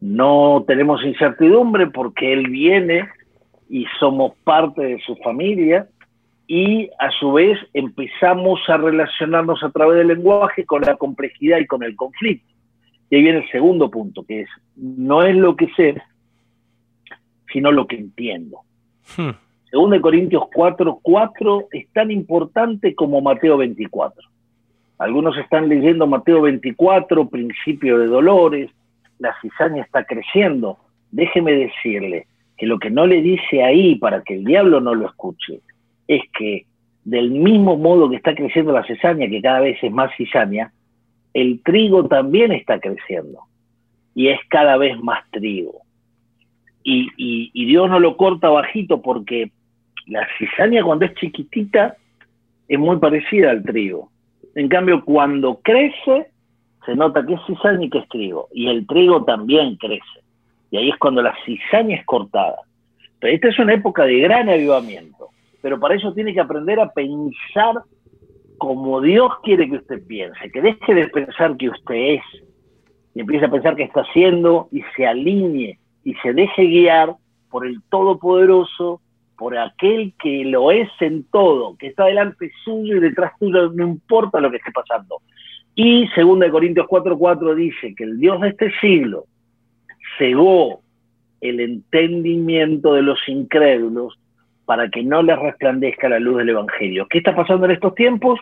no 0.01 0.65
tenemos 0.67 1.05
incertidumbre 1.05 1.89
porque 1.89 2.33
Él 2.33 2.49
viene 2.49 3.09
y 3.69 3.87
somos 3.99 4.33
parte 4.45 4.83
de 4.83 5.01
su 5.01 5.17
familia, 5.17 5.87
y 6.47 6.91
a 6.99 7.11
su 7.19 7.33
vez 7.33 7.59
empezamos 7.73 8.61
a 8.69 8.77
relacionarnos 8.77 9.63
a 9.63 9.71
través 9.71 9.97
del 9.97 10.09
lenguaje 10.09 10.67
con 10.67 10.83
la 10.83 10.97
complejidad 10.97 11.59
y 11.59 11.67
con 11.67 11.83
el 11.83 11.97
conflicto. 11.97 12.53
Y 13.09 13.17
ahí 13.17 13.23
viene 13.23 13.39
el 13.39 13.51
segundo 13.51 13.91
punto, 13.91 14.23
que 14.25 14.43
es, 14.43 14.49
no 14.77 15.23
es 15.23 15.35
lo 15.35 15.57
que 15.57 15.69
sé, 15.75 16.03
sino 17.51 17.73
lo 17.73 17.87
que 17.87 17.97
entiendo. 17.97 18.59
Hmm. 19.17 19.31
Según 19.73 19.91
de 19.91 20.03
Corintios 20.03 20.45
4, 20.55 20.99
4 21.01 21.69
es 21.73 21.89
tan 21.95 22.11
importante 22.11 22.95
como 22.95 23.23
Mateo 23.23 23.57
24. 23.57 24.23
Algunos 24.99 25.35
están 25.39 25.71
leyendo 25.71 26.07
Mateo 26.07 26.43
24, 26.43 27.27
principio 27.31 27.99
de 27.99 28.07
dolores, 28.07 28.71
la 29.19 29.35
cizaña 29.41 29.83
está 29.83 30.05
creciendo. 30.05 30.77
Déjeme 31.11 31.55
decirle 31.55 32.27
que 32.59 32.67
lo 32.67 32.79
que 32.79 32.91
no 32.91 33.07
le 33.07 33.23
dice 33.23 33.65
ahí 33.65 33.95
para 33.95 34.23
que 34.23 34.35
el 34.35 34.45
diablo 34.45 34.83
no 34.83 34.95
lo 34.95 35.07
escuche, 35.07 35.61
es 36.07 36.21
que 36.39 36.67
del 37.05 37.31
mismo 37.31 37.79
modo 37.79 38.11
que 38.11 38.17
está 38.17 38.35
creciendo 38.35 38.73
la 38.73 38.85
cizaña, 38.85 39.27
que 39.27 39.41
cada 39.41 39.61
vez 39.61 39.83
es 39.83 39.91
más 39.91 40.15
cizaña, 40.19 40.71
el 41.33 41.63
trigo 41.63 42.09
también 42.09 42.53
está 42.53 42.79
creciendo 42.79 43.41
y 44.15 44.29
es 44.29 44.39
cada 44.51 44.77
vez 44.77 45.01
más 45.03 45.25
trigo. 45.31 45.81
Y, 46.85 47.65
Dios 47.65 47.89
no 47.89 48.01
lo 48.01 48.19
corta 48.19 48.51
bajito 48.51 49.01
porque 49.01 49.51
la 50.07 50.27
cizaña 50.39 50.83
cuando 50.83 51.05
es 51.05 51.15
chiquitita 51.15 51.97
es 52.69 52.79
muy 52.79 52.99
parecida 52.99 53.51
al 53.51 53.63
trigo. 53.63 54.11
En 54.55 54.69
cambio, 54.69 55.05
cuando 55.05 55.61
crece, 55.63 56.31
se 56.85 56.95
nota 56.95 57.25
que 57.25 57.35
es 57.35 57.41
cizaña 57.47 57.85
y 57.85 57.91
que 57.91 57.99
es 57.99 58.09
trigo. 58.09 58.49
Y 58.53 58.69
el 58.69 58.87
trigo 58.87 59.25
también 59.25 59.77
crece. 59.77 60.21
Y 60.71 60.77
ahí 60.77 60.91
es 60.91 60.97
cuando 60.99 61.23
la 61.23 61.35
cizaña 61.45 61.97
es 61.97 62.07
cortada. 62.07 62.59
Pero 63.21 63.35
esta 63.35 63.49
es 63.49 63.59
una 63.59 63.75
época 63.75 64.05
de 64.05 64.19
gran 64.21 64.49
avivamiento 64.49 65.33
pero 65.63 65.79
para 65.79 65.95
eso 65.95 66.13
tiene 66.13 66.35
que 66.35 66.41
aprender 66.41 66.79
a 66.81 66.93
pensar 66.93 67.83
como 68.59 69.01
Dios 69.01 69.33
quiere 69.43 69.69
que 69.69 69.77
usted 69.77 70.05
piense, 70.07 70.51
que 70.51 70.61
deje 70.61 70.95
de 70.95 71.09
pensar 71.09 71.57
que 71.57 71.71
usted 71.71 71.95
es 71.95 72.23
y 73.15 73.21
empiece 73.21 73.47
a 73.47 73.51
pensar 73.51 73.77
que 73.77 73.85
está 73.85 74.03
haciendo 74.03 74.69
y 74.71 74.83
se 74.97 75.07
alinee 75.07 75.79
y 76.05 76.15
se 76.15 76.33
deje 76.33 76.65
guiar 76.65 77.15
por 77.51 77.67
el 77.67 77.81
Todopoderoso, 77.91 79.01
por 79.43 79.59
aquel 79.59 80.13
que 80.23 80.45
lo 80.45 80.71
es 80.71 80.89
en 81.01 81.25
todo, 81.25 81.75
que 81.77 81.89
está 81.89 82.05
delante 82.05 82.53
suyo 82.65 82.99
y 82.99 83.01
detrás 83.01 83.33
tuyo, 83.41 83.73
no 83.73 83.89
importa 83.89 84.41
lo 84.41 84.53
que 84.53 84.59
esté 84.59 84.71
pasando. 84.71 85.17
Y 85.75 86.09
2 86.15 86.49
Corintios 86.53 86.87
4:4 86.87 87.57
dice 87.57 87.93
que 87.97 88.05
el 88.05 88.21
Dios 88.21 88.41
de 88.41 88.51
este 88.51 88.71
siglo 88.81 89.25
cegó 90.17 90.83
el 91.41 91.59
entendimiento 91.59 92.95
de 92.95 93.03
los 93.03 93.19
incrédulos 93.27 94.17
para 94.65 94.89
que 94.89 95.03
no 95.03 95.25
les 95.25 95.37
resplandezca 95.37 96.09
la 96.09 96.21
luz 96.21 96.39
del 96.39 96.51
Evangelio. 96.51 97.09
¿Qué 97.11 97.19
está 97.19 97.35
pasando 97.35 97.67
en 97.67 97.73
estos 97.73 97.97
tiempos? 97.97 98.39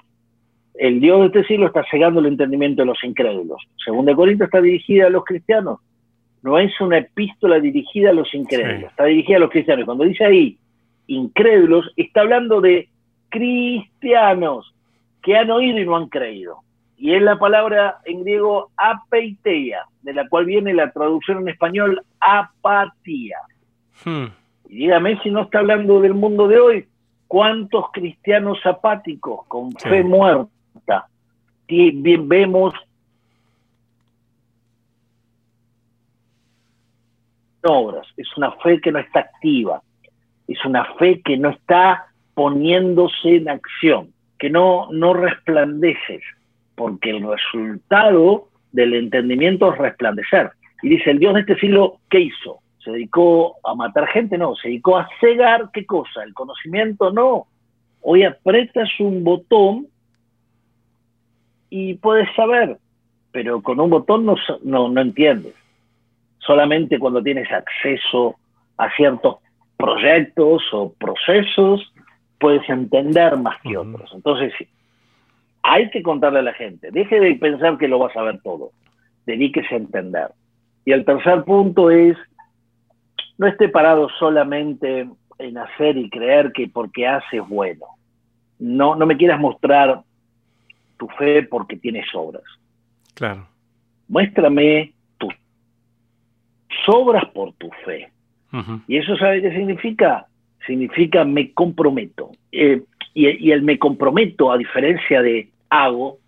El 0.75 1.01
Dios 1.01 1.21
de 1.21 1.27
este 1.29 1.45
siglo 1.45 1.69
está 1.69 1.83
cegando 1.91 2.21
el 2.21 2.27
entendimiento 2.27 2.83
de 2.83 2.87
los 2.87 3.03
incrédulos. 3.03 3.63
Segunda 3.83 4.15
Corinto 4.15 4.45
está 4.45 4.61
dirigida 4.61 5.07
a 5.07 5.11
los 5.11 5.25
cristianos. 5.25 5.79
No 6.43 6.59
es 6.59 6.79
una 6.79 6.99
epístola 6.99 7.59
dirigida 7.59 8.11
a 8.11 8.13
los 8.13 8.35
incrédulos, 8.35 8.91
está 8.91 9.05
dirigida 9.05 9.39
a 9.39 9.41
los 9.41 9.51
cristianos. 9.51 9.87
Cuando 9.87 10.05
dice 10.05 10.27
ahí 10.27 10.59
incrédulos, 11.11 11.93
está 11.97 12.21
hablando 12.21 12.61
de 12.61 12.89
cristianos 13.29 14.73
que 15.23 15.37
han 15.37 15.51
oído 15.51 15.79
y 15.79 15.85
no 15.85 15.97
han 15.97 16.09
creído. 16.09 16.61
Y 16.97 17.15
es 17.15 17.23
la 17.23 17.39
palabra 17.39 17.99
en 18.05 18.23
griego 18.23 18.71
apeiteia, 18.77 19.87
de 20.03 20.15
la 20.15 20.29
cual 20.29 20.45
viene 20.45 20.73
la 20.73 20.93
traducción 20.93 21.39
en 21.39 21.49
español 21.49 22.03
apatía. 22.21 23.39
Hmm. 24.05 24.27
Y 24.69 24.77
dígame 24.77 25.21
si 25.23 25.31
no 25.31 25.43
está 25.43 25.59
hablando 25.59 26.01
del 26.01 26.15
mundo 26.15 26.47
de 26.47 26.61
hoy, 26.61 26.89
¿cuántos 27.27 27.87
cristianos 27.93 28.59
apáticos 28.65 29.47
con 29.47 29.73
fe 29.73 30.05
muerta 30.05 31.09
bien 31.67 32.29
vemos 32.29 32.75
obras? 37.63 38.07
Es 38.17 38.29
una 38.37 38.53
fe 38.53 38.81
que 38.81 38.93
no 38.93 39.01
está 39.01 39.21
activa, 39.21 39.83
es 40.55 40.65
una 40.65 40.85
fe 40.95 41.21
que 41.23 41.37
no 41.37 41.51
está 41.51 42.07
poniéndose 42.35 43.37
en 43.37 43.49
acción, 43.49 44.13
que 44.39 44.51
no, 44.51 44.89
no 44.91 45.15
resplandece, 45.15 46.21
porque 46.75 47.11
el 47.11 47.27
resultado 47.27 48.49
del 48.73 48.95
entendimiento 48.95 49.73
es 49.73 49.79
resplandecer. 49.79 50.51
Y 50.83 50.89
dice, 50.91 51.11
el 51.11 51.19
Dios 51.19 51.35
de 51.35 51.41
este 51.41 51.57
siglo, 51.57 51.99
¿qué 52.09 52.21
hizo? 52.21 52.61
se 52.83 52.91
dedicó 52.91 53.57
a 53.65 53.75
matar 53.75 54.09
gente, 54.09 54.39
no, 54.39 54.57
se 54.57 54.69
dedicó 54.69 54.97
a 54.97 55.09
cegar 55.21 55.71
qué 55.73 55.85
cosa, 55.85 56.23
el 56.25 56.35
conocimiento 56.35 57.13
no. 57.13 57.47
Hoy 58.01 58.25
apretas 58.25 58.89
un 58.99 59.23
botón 59.23 59.87
y 61.69 61.95
puedes 61.95 62.35
saber, 62.35 62.79
pero 63.33 63.63
con 63.63 63.79
un 63.81 63.91
botón 63.91 64.25
no, 64.25 64.37
no, 64.63 65.01
entiendes. 65.01 65.55
Solamente 66.39 66.99
cuando 66.99 67.23
tienes 67.23 67.51
acceso 67.53 68.37
a 68.79 68.91
ciertos 68.97 69.37
proyectos 69.81 70.63
o 70.73 70.93
procesos 70.93 71.93
puedes 72.39 72.69
entender 72.69 73.37
más 73.37 73.61
que 73.63 73.77
otros. 73.77 74.11
Entonces, 74.15 74.53
hay 75.63 75.91
que 75.91 76.03
contarle 76.03 76.41
a 76.41 76.43
la 76.43 76.55
gente. 76.55 76.91
Deje 76.91 77.21
de 77.21 77.35
pensar 77.35 77.79
que 77.79 77.89
lo 77.89 77.99
va 77.99 78.09
a 78.09 78.13
saber 78.13 78.41
todo. 78.43 78.71
Dedíquese 79.27 79.75
a 79.75 79.79
entender. 79.79 80.29
Y 80.85 80.93
el 80.93 81.05
tercer 81.05 81.45
punto 81.45 81.91
es 81.91 82.17
no 83.39 83.47
esté 83.47 83.69
parado 83.69 84.09
solamente 84.19 85.09
en 85.39 85.59
hacer 85.59 85.97
y 85.97 86.11
creer 86.11 86.53
que 86.53 86.69
porque 86.69 87.07
haces 87.07 87.47
bueno. 87.49 87.87
No, 88.59 88.95
no 88.95 89.07
me 89.07 89.17
quieras 89.17 89.41
mostrar 89.41 90.03
tu 90.99 91.09
fe 91.09 91.43
porque 91.45 91.77
tienes 91.77 92.07
obras. 92.15 92.43
Claro. 93.15 93.47
Muéstrame 94.09 94.93
tus 95.19 95.35
obras 96.87 97.25
por 97.33 97.53
tu 97.55 97.71
fe. 97.85 98.11
¿Y 98.87 98.97
eso 98.97 99.17
sabe 99.17 99.43
qué 99.43 99.53
significa? 99.53 100.27
Significa 100.67 101.25
me 101.25 101.53
comprometo. 101.53 102.31
Eh, 102.53 102.83
y, 103.15 103.51
el 103.51 103.63
me 103.63 103.79
comprometo, 103.79 104.53
a 104.53 104.59
diferencia 104.59 105.23
de 105.23 105.49
hago, 105.69 106.19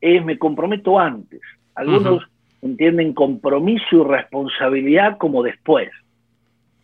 es 0.00 0.24
me 0.24 0.38
comprometo 0.38 0.98
antes. 0.98 1.40
Algunos 1.74 2.24
entienden 2.62 3.12
compromiso 3.12 3.84
y 3.92 4.04
responsabilidad 4.04 5.18
como 5.18 5.42
después. 5.42 5.90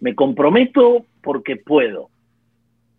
Me 0.01 0.15
comprometo 0.15 1.05
porque 1.23 1.57
puedo. 1.57 2.09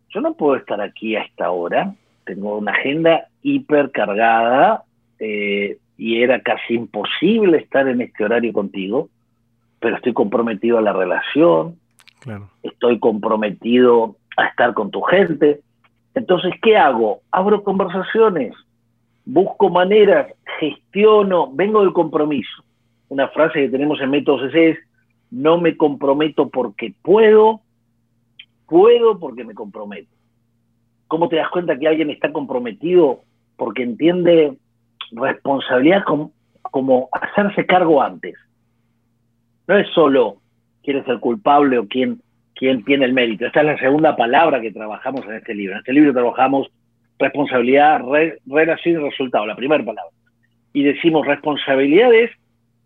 Yo 0.09 0.21
no 0.21 0.33
puedo 0.33 0.55
estar 0.55 0.81
aquí 0.81 1.15
a 1.15 1.21
esta 1.21 1.51
hora. 1.51 1.93
Tengo 2.25 2.57
una 2.57 2.71
agenda 2.71 3.27
hipercargada 3.41 4.83
eh, 5.19 5.77
y 5.97 6.21
era 6.21 6.41
casi 6.41 6.75
imposible 6.75 7.57
estar 7.57 7.87
en 7.87 8.01
este 8.01 8.23
horario 8.23 8.53
contigo, 8.53 9.09
pero 9.79 9.95
estoy 9.95 10.13
comprometido 10.13 10.77
a 10.77 10.81
la 10.81 10.93
relación, 10.93 11.77
estoy 12.63 12.99
comprometido 12.99 14.15
a 14.37 14.47
estar 14.47 14.73
con 14.73 14.91
tu 14.91 15.01
gente. 15.01 15.61
Entonces, 16.13 16.53
¿qué 16.61 16.77
hago? 16.77 17.21
Abro 17.31 17.63
conversaciones, 17.63 18.53
busco 19.25 19.69
maneras, 19.69 20.33
gestiono, 20.59 21.51
vengo 21.53 21.81
del 21.81 21.93
compromiso. 21.93 22.63
Una 23.09 23.27
frase 23.29 23.61
que 23.61 23.69
tenemos 23.69 23.99
en 24.01 24.09
Métodos 24.09 24.53
es, 24.53 24.77
no 25.29 25.59
me 25.59 25.77
comprometo 25.77 26.49
porque 26.49 26.93
puedo, 27.01 27.61
puedo 28.67 29.19
porque 29.19 29.43
me 29.43 29.53
comprometo. 29.53 30.09
¿Cómo 31.07 31.29
te 31.29 31.37
das 31.37 31.49
cuenta 31.49 31.77
que 31.77 31.87
alguien 31.87 32.09
está 32.09 32.31
comprometido 32.33 33.21
porque 33.55 33.83
entiende 33.83 34.57
responsabilidad 35.11 36.03
como 36.71 37.09
hacerse 37.11 37.65
cargo 37.65 38.01
antes. 38.01 38.35
No 39.67 39.77
es 39.77 39.87
solo 39.93 40.37
quién 40.87 40.99
es 40.99 41.07
el 41.09 41.19
culpable 41.19 41.77
o 41.79 41.85
quién, 41.85 42.21
quién 42.55 42.85
tiene 42.85 43.03
el 43.03 43.11
mérito. 43.11 43.45
Esta 43.45 43.59
es 43.59 43.65
la 43.65 43.77
segunda 43.77 44.15
palabra 44.15 44.61
que 44.61 44.71
trabajamos 44.71 45.25
en 45.25 45.33
este 45.33 45.53
libro. 45.53 45.73
En 45.73 45.79
este 45.79 45.91
libro 45.91 46.13
trabajamos 46.13 46.69
responsabilidad, 47.19 47.99
relación 48.45 48.95
y 48.95 49.09
resultado, 49.09 49.45
la 49.45 49.57
primera 49.57 49.83
palabra. 49.83 50.13
Y 50.71 50.83
decimos 50.83 51.27
responsabilidad 51.27 52.13
es 52.13 52.31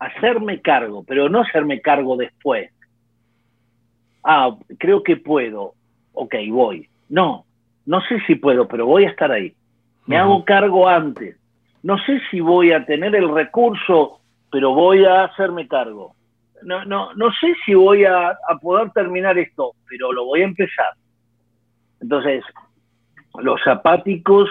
hacerme 0.00 0.60
cargo, 0.60 1.04
pero 1.04 1.28
no 1.28 1.42
hacerme 1.42 1.80
cargo 1.80 2.16
después. 2.16 2.72
Ah, 4.24 4.50
creo 4.80 5.04
que 5.04 5.16
puedo. 5.16 5.74
Ok, 6.12 6.34
voy. 6.48 6.88
No, 7.08 7.44
no 7.86 8.00
sé 8.00 8.18
si 8.26 8.34
puedo, 8.34 8.66
pero 8.66 8.84
voy 8.84 9.04
a 9.04 9.10
estar 9.10 9.30
ahí. 9.30 9.54
Me 10.06 10.16
hago 10.16 10.44
cargo 10.44 10.88
antes. 10.88 11.36
No 11.84 11.98
sé 11.98 12.20
si 12.32 12.40
voy 12.40 12.72
a 12.72 12.84
tener 12.84 13.14
el 13.14 13.32
recurso, 13.32 14.18
pero 14.50 14.74
voy 14.74 15.04
a 15.04 15.22
hacerme 15.22 15.68
cargo. 15.68 16.16
No, 16.64 16.84
no, 16.84 17.14
no 17.14 17.32
sé 17.32 17.54
si 17.64 17.74
voy 17.74 18.04
a, 18.04 18.36
poder 18.60 18.90
terminar 18.92 19.38
esto, 19.38 19.72
pero 19.88 20.12
lo 20.12 20.26
voy 20.26 20.42
a 20.42 20.44
empezar. 20.44 20.92
Entonces, 22.00 22.44
los 23.38 23.66
apáticos 23.66 24.48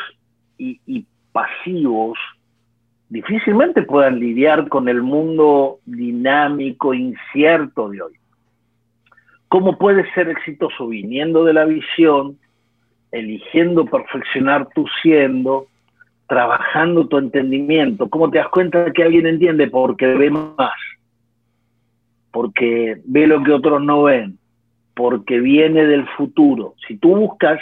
y 0.58 1.06
pasivos 1.32 2.18
difícilmente 3.12 3.82
puedan 3.84 4.20
lidiar 4.20 4.70
con 4.70 4.88
el 4.88 5.02
mundo 5.02 5.80
dinámico, 5.86 6.94
incierto 6.94 7.90
de 7.90 8.02
hoy. 8.02 8.14
¿Cómo 9.50 9.78
puedes 9.78 10.12
ser 10.14 10.30
exitoso 10.30 10.88
viniendo 10.88 11.44
de 11.44 11.54
la 11.54 11.66
visión, 11.66 12.38
eligiendo 13.12 13.86
perfeccionar 13.86 14.70
tu 14.74 14.86
siendo, 15.02 15.68
trabajando 16.28 17.06
tu 17.10 17.18
entendimiento? 17.18 18.10
¿Cómo 18.10 18.32
te 18.32 18.38
das 18.38 18.48
cuenta 18.48 18.94
que 18.94 19.04
alguien 19.04 19.28
entiende? 19.28 19.68
Porque 19.68 20.08
ve 20.08 20.30
más, 20.30 20.72
porque 22.32 23.02
ve 23.06 23.28
lo 23.28 23.44
que 23.44 23.52
otros 23.52 23.82
no 23.82 24.04
ven, 24.04 24.38
porque 24.94 25.40
viene 25.40 25.86
del 25.86 26.08
futuro. 26.10 26.76
Si 26.88 26.98
tú 26.98 27.16
buscas, 27.16 27.60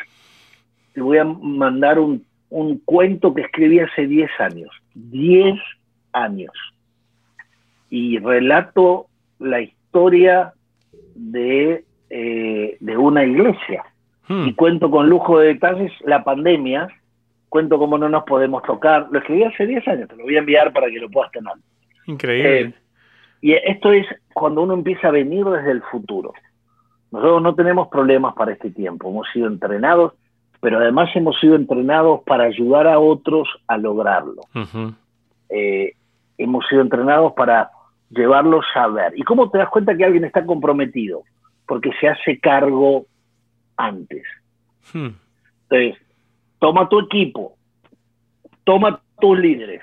te 0.93 1.01
voy 1.01 1.17
a 1.17 1.25
mandar 1.25 1.99
un 1.99 2.23
un 2.49 2.79
cuento 2.79 3.33
que 3.33 3.41
escribí 3.41 3.79
hace 3.79 4.07
10 4.07 4.29
años. 4.39 4.69
10 4.95 5.59
años. 6.13 6.51
Y 7.89 8.19
relato 8.19 9.07
la 9.39 9.61
historia 9.61 10.53
de, 11.15 11.85
eh, 12.09 12.77
de 12.79 12.97
una 12.97 13.23
iglesia. 13.23 13.83
Hmm. 14.27 14.47
Y 14.47 14.53
cuento 14.53 14.91
con 14.91 15.09
lujo 15.09 15.39
de 15.39 15.53
detalles 15.53 15.91
la 16.01 16.23
pandemia. 16.23 16.87
Cuento 17.49 17.79
cómo 17.79 17.97
no 17.97 18.09
nos 18.09 18.23
podemos 18.23 18.63
tocar. 18.63 19.07
Lo 19.11 19.19
escribí 19.19 19.43
hace 19.43 19.65
10 19.65 19.87
años, 19.87 20.09
te 20.09 20.15
lo 20.15 20.23
voy 20.23 20.35
a 20.35 20.39
enviar 20.39 20.73
para 20.73 20.87
que 20.89 20.99
lo 20.99 21.09
puedas 21.09 21.31
tener. 21.31 21.53
Increíble. 22.05 22.59
Eh, 22.59 22.73
y 23.41 23.53
esto 23.53 23.91
es 23.93 24.05
cuando 24.39 24.63
uno 24.63 24.73
empieza 24.73 25.09
a 25.09 25.11
venir 25.11 25.45
desde 25.45 25.71
el 25.71 25.83
futuro. 25.83 26.33
Nosotros 27.11 27.41
no 27.41 27.55
tenemos 27.55 27.87
problemas 27.89 28.33
para 28.35 28.53
este 28.53 28.71
tiempo. 28.71 29.09
Hemos 29.09 29.27
sido 29.33 29.47
entrenados 29.47 30.13
pero 30.61 30.77
además 30.79 31.09
hemos 31.15 31.39
sido 31.39 31.55
entrenados 31.55 32.21
para 32.25 32.45
ayudar 32.45 32.87
a 32.87 32.99
otros 32.99 33.47
a 33.67 33.77
lograrlo. 33.77 34.41
Eh, 35.49 35.93
hemos 36.37 36.67
sido 36.67 36.81
entrenados 36.81 37.33
para 37.33 37.71
llevarlos 38.09 38.65
a 38.75 38.87
ver. 38.87 39.13
¿Y 39.15 39.23
cómo 39.23 39.49
te 39.49 39.57
das 39.57 39.69
cuenta 39.69 39.95
que 39.95 40.03
alguien 40.03 40.25
está 40.25 40.45
comprometido? 40.45 41.23
Porque 41.65 41.91
se 41.99 42.09
hace 42.09 42.39
cargo 42.39 43.05
antes. 43.77 44.23
Hmm. 44.93 45.09
Entonces, 45.69 46.01
toma 46.59 46.89
tu 46.89 46.99
equipo, 46.99 47.53
toma 48.63 49.01
tus 49.21 49.39
líderes 49.39 49.81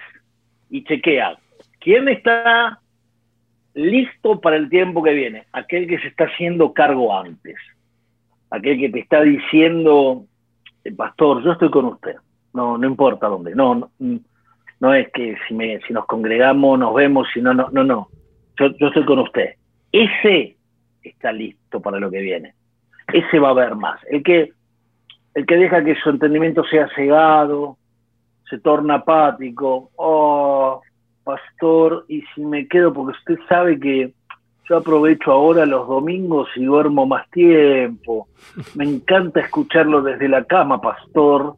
y 0.68 0.84
chequea 0.84 1.38
quién 1.80 2.08
está 2.08 2.80
listo 3.76 4.40
para 4.40 4.56
el 4.56 4.68
tiempo 4.68 5.02
que 5.02 5.12
viene. 5.12 5.44
Aquel 5.52 5.86
que 5.86 5.98
se 5.98 6.08
está 6.08 6.24
haciendo 6.24 6.72
cargo 6.72 7.16
antes. 7.16 7.56
Aquel 8.50 8.80
que 8.80 8.88
te 8.88 9.00
está 9.00 9.22
diciendo, 9.22 10.24
pastor, 10.96 11.42
yo 11.42 11.52
estoy 11.52 11.70
con 11.70 11.86
usted, 11.86 12.16
no, 12.52 12.78
no 12.78 12.86
importa 12.86 13.28
dónde, 13.28 13.54
no, 13.54 13.90
no, 14.78 14.94
es 14.94 15.10
que 15.12 15.36
si, 15.46 15.54
me, 15.54 15.80
si 15.80 15.92
nos 15.92 16.06
congregamos, 16.06 16.78
nos 16.78 16.94
vemos, 16.94 17.28
si 17.32 17.40
no, 17.40 17.52
no, 17.54 17.68
no, 17.70 17.82
no, 17.82 18.08
yo, 18.58 18.68
yo 18.78 18.88
estoy 18.88 19.04
con 19.04 19.18
usted. 19.18 19.54
Ese 19.90 20.56
está 21.02 21.32
listo 21.32 21.80
para 21.80 21.98
lo 21.98 22.10
que 22.10 22.20
viene, 22.20 22.54
ese 23.12 23.38
va 23.38 23.48
a 23.48 23.52
haber 23.52 23.74
más. 23.74 24.00
El 24.10 24.22
que, 24.22 24.52
el 25.34 25.46
que 25.46 25.56
deja 25.56 25.84
que 25.84 25.96
su 25.96 26.10
entendimiento 26.10 26.64
sea 26.64 26.88
cegado, 26.94 27.78
se 28.48 28.58
torna 28.58 28.96
apático, 28.96 29.90
oh, 29.96 30.82
pastor, 31.26 32.04
y 32.08 32.22
si 32.34 32.42
me 32.42 32.68
quedo, 32.68 32.92
porque 32.92 33.18
usted 33.18 33.38
sabe 33.48 33.80
que 33.80 34.12
yo 34.68 34.76
aprovecho 34.76 35.32
ahora 35.32 35.66
los 35.66 35.88
domingos 35.88 36.48
y 36.54 36.64
duermo 36.64 37.04
más 37.04 37.28
tiempo. 37.30 38.28
Me 38.76 38.84
encanta 38.84 39.40
escucharlo 39.40 40.02
desde 40.02 40.28
la 40.28 40.44
cama, 40.44 40.80
pastor. 40.80 41.56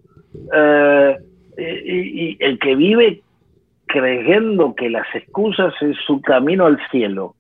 Eh, 0.55 1.19
y, 1.59 2.37
el 2.43 2.59
que 2.59 2.77
vive 2.77 3.23
creyendo 3.87 4.75
que 4.75 4.89
las 4.89 5.07
excusas 5.15 5.75
es 5.83 5.97
su 6.07 6.21
camino 6.23 6.65
al 6.67 6.79
cielo, 6.91 7.35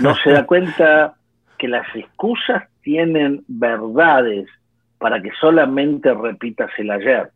no 0.00 0.14
se 0.16 0.30
da 0.30 0.46
cuenta 0.46 1.14
que 1.58 1.68
las 1.68 1.86
excusas 1.94 2.64
tienen 2.82 3.44
verdades 3.48 4.48
para 4.98 5.20
que 5.20 5.30
solamente 5.40 6.14
repitas 6.14 6.70
el 6.78 6.90
ayer, 6.90 7.30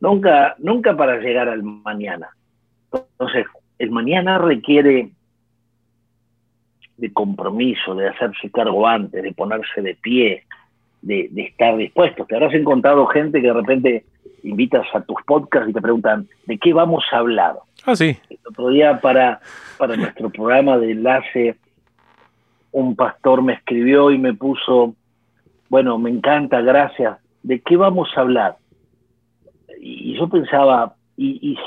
nunca, 0.00 0.54
nunca 0.58 0.96
para 0.96 1.18
llegar 1.18 1.48
al 1.48 1.62
mañana. 1.62 2.28
Entonces, 2.92 3.46
el 3.78 3.90
mañana 3.90 4.38
requiere 4.38 5.10
de 6.96 7.12
compromiso, 7.12 7.94
de 7.94 8.08
hacerse 8.08 8.50
cargo 8.50 8.86
antes, 8.86 9.22
de 9.22 9.32
ponerse 9.32 9.82
de 9.82 9.94
pie, 9.96 10.44
de, 11.02 11.30
estar 11.36 11.76
dispuestos. 11.76 12.26
Te 12.26 12.36
habrás 12.36 12.54
encontrado 12.54 13.06
gente 13.06 13.40
que 13.40 13.48
de 13.48 13.52
repente 13.52 14.04
invitas 14.42 14.86
a 14.94 15.00
tus 15.00 15.16
podcasts 15.26 15.70
y 15.70 15.72
te 15.72 15.80
preguntan, 15.80 16.28
¿de 16.46 16.58
qué 16.58 16.72
vamos 16.72 17.04
a 17.12 17.18
hablar? 17.18 17.56
Ah, 17.84 17.96
sí. 17.96 18.16
El 18.30 18.38
otro 18.46 18.68
día 18.68 19.00
para, 19.00 19.40
para 19.78 19.96
nuestro 19.96 20.30
programa 20.30 20.78
de 20.78 20.92
enlace, 20.92 21.56
un 22.72 22.94
pastor 22.96 23.42
me 23.42 23.54
escribió 23.54 24.10
y 24.10 24.18
me 24.18 24.34
puso, 24.34 24.94
bueno, 25.68 25.98
me 25.98 26.10
encanta, 26.10 26.60
gracias, 26.60 27.18
¿de 27.42 27.60
qué 27.60 27.76
vamos 27.76 28.08
a 28.16 28.20
hablar? 28.20 28.56
Y, 29.80 30.16
yo 30.16 30.28
pensaba, 30.28 30.94
¿y, 31.16 31.58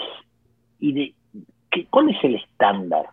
y, 0.79 0.91
de, 0.91 1.13
¿qué, 1.71 1.87
cuál 1.89 2.09
es 2.09 2.23
el 2.23 2.35
estándar 2.35 3.05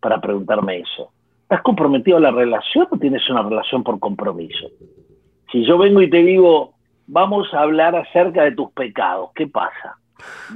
para 0.00 0.20
preguntarme 0.20 0.78
eso? 0.78 1.10
¿Estás 1.42 1.62
comprometido 1.62 2.16
a 2.16 2.20
la 2.20 2.30
relación 2.30 2.86
o 2.90 2.98
tienes 2.98 3.28
una 3.28 3.42
relación 3.42 3.82
por 3.82 3.98
compromiso? 3.98 4.68
Si 5.52 5.64
yo 5.64 5.78
vengo 5.78 6.02
y 6.02 6.10
te 6.10 6.22
digo, 6.22 6.74
vamos 7.06 7.52
a 7.52 7.60
hablar 7.60 7.94
acerca 7.94 8.44
de 8.44 8.52
tus 8.52 8.72
pecados, 8.72 9.30
¿qué 9.34 9.46
pasa? 9.46 9.98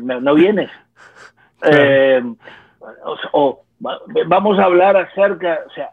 ¿No 0.01 0.35
vienes? 0.35 0.71
Eh, 1.61 2.23
o, 3.33 3.65
vamos 3.81 4.59
a 4.61 4.65
hablar 4.65 4.97
acerca, 4.97 5.59
o 5.67 5.71
sea, 5.71 5.91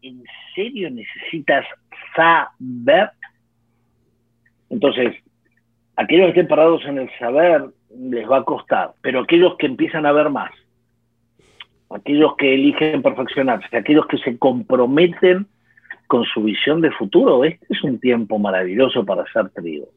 ¿en 0.00 0.22
serio 0.54 0.90
necesitas 0.92 1.66
saber? 2.14 3.10
Entonces, 4.70 5.16
aquellos 5.96 6.26
que 6.26 6.30
estén 6.30 6.46
parados 6.46 6.84
en 6.84 6.98
el 6.98 7.10
saber 7.18 7.64
les 7.98 8.28
va 8.28 8.38
a 8.38 8.44
costar, 8.44 8.92
pero 9.00 9.20
aquellos 9.20 9.56
que 9.56 9.66
empiezan 9.66 10.06
a 10.06 10.12
ver 10.12 10.30
más, 10.30 10.50
aquellos 11.90 12.36
que 12.36 12.54
eligen 12.54 13.02
perfeccionarse, 13.02 13.76
aquellos 13.76 14.06
que 14.06 14.18
se 14.18 14.38
comprometen 14.38 15.46
con 16.06 16.24
su 16.24 16.42
visión 16.42 16.80
de 16.80 16.90
futuro. 16.90 17.44
Este 17.44 17.66
es 17.70 17.82
un 17.82 17.98
tiempo 17.98 18.38
maravilloso 18.38 19.04
para 19.04 19.24
ser 19.32 19.48
trigo. 19.50 19.88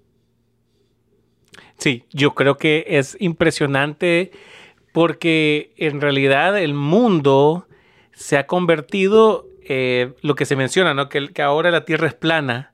Sí, 1.77 2.03
yo 2.11 2.33
creo 2.33 2.57
que 2.57 2.85
es 2.87 3.17
impresionante 3.19 4.31
porque 4.93 5.73
en 5.77 6.01
realidad 6.01 6.59
el 6.59 6.73
mundo 6.73 7.67
se 8.13 8.37
ha 8.37 8.47
convertido, 8.47 9.45
eh, 9.67 10.13
lo 10.23 10.33
que 10.35 10.45
se 10.45 10.55
menciona, 10.55 10.95
¿no? 10.95 11.07
que 11.09 11.41
ahora 11.41 11.69
la 11.69 11.85
Tierra 11.85 12.07
es 12.07 12.15
plana, 12.15 12.71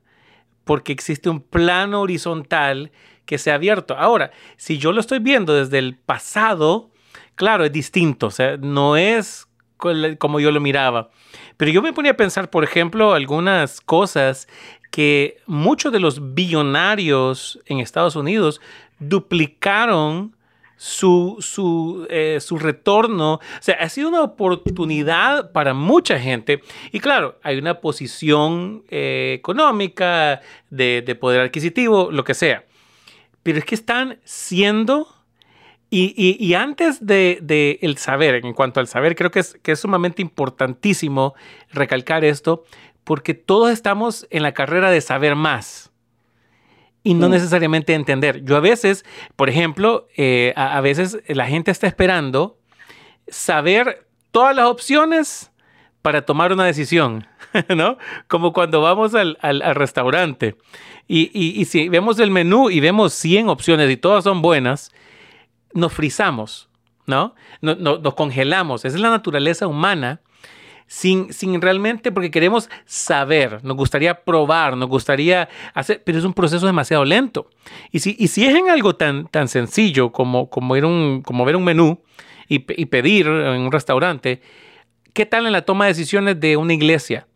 porque 0.64 0.92
existe 0.92 1.30
un 1.30 1.40
plano 1.40 2.00
horizontal 2.00 2.90
que 3.26 3.38
se 3.38 3.50
ha 3.50 3.54
abierto. 3.54 3.96
Ahora, 3.96 4.30
si 4.56 4.78
yo 4.78 4.92
lo 4.92 5.00
estoy 5.00 5.18
viendo 5.18 5.54
desde 5.54 5.78
el 5.78 5.96
pasado, 5.96 6.90
claro, 7.34 7.64
es 7.64 7.72
distinto, 7.72 8.26
o 8.26 8.30
sea, 8.30 8.56
no 8.56 8.96
es 8.96 9.46
como 10.18 10.40
yo 10.40 10.50
lo 10.50 10.60
miraba. 10.60 11.10
Pero 11.56 11.70
yo 11.70 11.82
me 11.82 11.92
ponía 11.92 12.12
a 12.12 12.16
pensar, 12.16 12.48
por 12.48 12.64
ejemplo, 12.64 13.12
algunas 13.12 13.80
cosas 13.80 14.48
que 14.90 15.38
muchos 15.46 15.92
de 15.92 16.00
los 16.00 16.34
billonarios 16.34 17.60
en 17.66 17.80
Estados 17.80 18.16
Unidos 18.16 18.60
duplicaron 18.98 20.36
su, 20.76 21.36
su, 21.40 22.06
eh, 22.10 22.38
su, 22.40 22.58
retorno. 22.58 23.34
O 23.34 23.40
sea, 23.60 23.76
ha 23.76 23.88
sido 23.88 24.08
una 24.08 24.22
oportunidad 24.22 25.52
para 25.52 25.74
mucha 25.74 26.18
gente. 26.18 26.62
Y 26.92 27.00
claro, 27.00 27.38
hay 27.42 27.58
una 27.58 27.80
posición 27.80 28.84
eh, 28.88 29.34
económica, 29.38 30.40
de, 30.70 31.02
de, 31.04 31.14
poder 31.14 31.40
adquisitivo, 31.40 32.10
lo 32.10 32.24
que 32.24 32.34
sea. 32.34 32.64
Pero 33.42 33.58
es 33.58 33.64
que 33.64 33.74
están 33.74 34.18
siendo 34.24 35.08
Y, 35.90 36.54
antes 36.54 37.06
de, 37.06 37.78
el 37.80 37.98
saber, 37.98 38.44
en 38.44 38.52
cuanto 38.52 38.80
al 38.80 38.88
saber, 38.88 39.14
creo 39.14 39.30
que 39.30 39.40
es, 39.40 39.56
que 39.62 39.72
es 39.72 39.80
sumamente 39.80 40.22
importantísimo 40.22 41.34
recalcar 41.72 42.24
esto, 42.24 42.64
porque 43.04 43.34
todos 43.34 43.70
estamos 43.70 44.26
en 44.30 44.42
la 44.42 44.52
carrera 44.54 44.90
de 44.90 45.00
saber 45.00 45.36
más 45.36 45.93
y 47.04 47.12
no 47.14 47.28
necesariamente 47.28 47.92
entender. 47.94 48.42
Yo 48.44 48.56
a 48.56 48.60
veces, 48.60 49.04
por 49.36 49.50
ejemplo, 49.50 50.08
eh, 50.16 50.54
a, 50.56 50.80
veces 50.80 51.18
la 51.28 51.46
gente 51.46 51.70
está 51.70 51.86
esperando 51.86 52.58
saber 53.28 54.06
todas 54.30 54.56
las 54.56 54.66
opciones 54.66 55.52
para 56.00 56.22
tomar 56.22 56.52
una 56.52 56.64
decisión, 56.64 57.26
¿no? 57.76 57.98
Como 58.26 58.54
cuando 58.54 58.80
vamos 58.80 59.14
al, 59.14 59.36
restaurante 59.74 60.56
y, 61.06 61.30
y, 61.38 61.64
si 61.66 61.90
vemos 61.90 62.18
el 62.18 62.30
menú 62.30 62.70
y 62.70 62.80
vemos 62.80 63.12
100 63.12 63.50
opciones 63.50 63.90
y 63.90 63.98
todas 63.98 64.24
son 64.24 64.40
buenas, 64.40 64.90
nos 65.74 65.92
frizamos, 65.92 66.70
¿no? 67.06 67.34
nos 67.60 68.14
congelamos. 68.14 68.86
Esa 68.86 68.96
es 68.96 69.02
la 69.02 69.10
naturaleza 69.10 69.66
humana. 69.66 70.20
Sin, 70.94 71.32
sin, 71.32 71.60
realmente, 71.60 72.12
porque 72.12 72.30
queremos 72.30 72.70
saber, 72.84 73.64
nos 73.64 73.76
gustaría 73.76 74.22
probar, 74.22 74.76
nos 74.76 74.88
gustaría 74.88 75.48
hacer, 75.74 76.00
pero 76.04 76.18
es 76.18 76.24
un 76.24 76.32
proceso 76.32 76.66
demasiado 76.66 77.04
lento. 77.04 77.50
Y 77.90 77.98
si, 77.98 78.14
y 78.16 78.28
si 78.28 78.46
es 78.46 78.54
en 78.54 78.70
algo 78.70 78.94
tan, 78.94 79.26
tan 79.26 79.48
sencillo 79.48 80.12
como, 80.12 80.48
como, 80.48 80.76
ir 80.76 80.84
un, 80.84 81.22
como 81.22 81.44
ver 81.44 81.56
un 81.56 81.64
menú 81.64 82.00
y, 82.48 82.64
y 82.80 82.86
pedir 82.86 83.26
en 83.26 83.62
un 83.62 83.72
restaurante, 83.72 84.40
¿qué 85.12 85.26
tal 85.26 85.46
en 85.46 85.52
la 85.52 85.62
toma 85.62 85.86
de 85.86 85.94
decisiones 85.94 86.38
de 86.38 86.56
una 86.56 86.74
iglesia? 86.74 87.26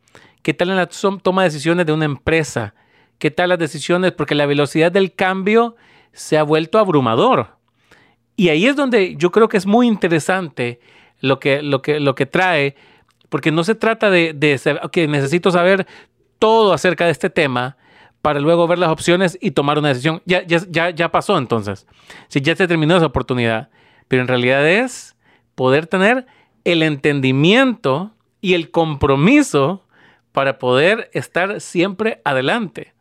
¿Qué 0.43 0.55
tal 0.55 0.71
en 0.71 0.77
la 0.77 0.87
toma 0.87 1.43
de 1.43 1.49
decisiones 1.49 1.85
de 1.85 1.93
una 1.93 2.05
empresa? 2.05 2.75
¿Qué 3.19 3.33
tal 3.33 3.49
las 3.49 3.59
decisiones? 3.59 4.13
Porque 4.13 4.37
la 4.37 4.47
velocidad 4.47 4.93
del 4.93 5.15
cambio 5.15 5.75
se 6.13 6.39
ha 6.39 6.45
vuelto 6.45 6.79
abrumador. 6.79 7.57
Y 8.37 8.51
ahí 8.51 8.67
es 8.67 8.77
donde 8.77 9.17
yo 9.17 9.33
creo 9.33 9.49
que 9.49 9.57
es 9.57 9.67
muy 9.67 9.89
interesante 9.89 10.79
lo 11.19 11.41
que, 11.41 11.61
lo 11.61 11.83
que, 11.83 11.99
lo 11.99 12.15
que 12.15 12.27
trae, 12.27 12.77
porque 13.29 13.51
no 13.51 13.65
se 13.65 13.75
trata 13.75 14.11
de, 14.11 14.33
de 14.33 14.61
que 14.93 15.09
necesito 15.09 15.51
saber 15.51 15.87
todo 16.39 16.73
acerca 16.73 17.05
de 17.05 17.11
este 17.11 17.31
tema 17.31 17.77
para 18.23 18.41
luego 18.41 18.67
ver 18.67 18.79
las 18.79 18.91
opciones 18.91 19.39
y 19.41 19.53
tomar 19.53 19.79
una 19.79 19.89
decisión. 19.89 20.23
Ya, 20.25 20.45
ya, 20.47 20.61
ya, 20.69 20.91
ya 20.91 21.11
pasó 21.11 21.39
entonces. 21.39 21.87
Si 22.29 22.41
ya 22.41 22.57
se 22.57 22.67
terminó 22.67 22.97
esa 22.97 23.07
oportunidad. 23.07 23.71
Pero 24.09 24.23
en 24.23 24.29
realidad 24.29 24.67
es 24.69 25.17
poder 25.55 25.87
tener 25.87 26.27
el 26.65 26.83
entendimiento 26.83 28.13
y 28.41 28.55
el 28.55 28.71
compromiso 28.71 29.87
para 30.33 30.59
poder 30.59 31.11
estar 31.13 31.61
siempre 31.61 32.21
adelante. 32.25 32.95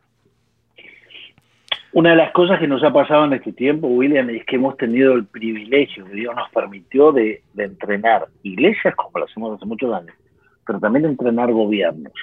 Una 1.97 2.11
de 2.11 2.17
las 2.17 2.31
cosas 2.31 2.59
que 2.59 2.67
nos 2.67 2.83
ha 2.83 2.93
pasado 2.93 3.25
en 3.25 3.33
este 3.33 3.51
tiempo, 3.53 3.87
William, 3.87 4.29
es 4.29 4.45
que 4.45 4.57
hemos 4.57 4.77
tenido 4.77 5.13
el 5.13 5.25
privilegio 5.25 6.05
que 6.05 6.13
Dios 6.13 6.35
nos 6.35 6.47
permitió 6.51 7.11
de, 7.11 7.41
entrenar 7.57 8.27
iglesias 8.43 8.93
como 8.95 9.17
lo 9.17 9.25
hacemos 9.25 9.55
hace 9.55 9.65
muchos 9.65 9.91
años, 9.91 10.15
pero 10.63 10.79
también 10.79 11.01
de 11.01 11.09
entrenar 11.09 11.51
gobiernos 11.51 12.13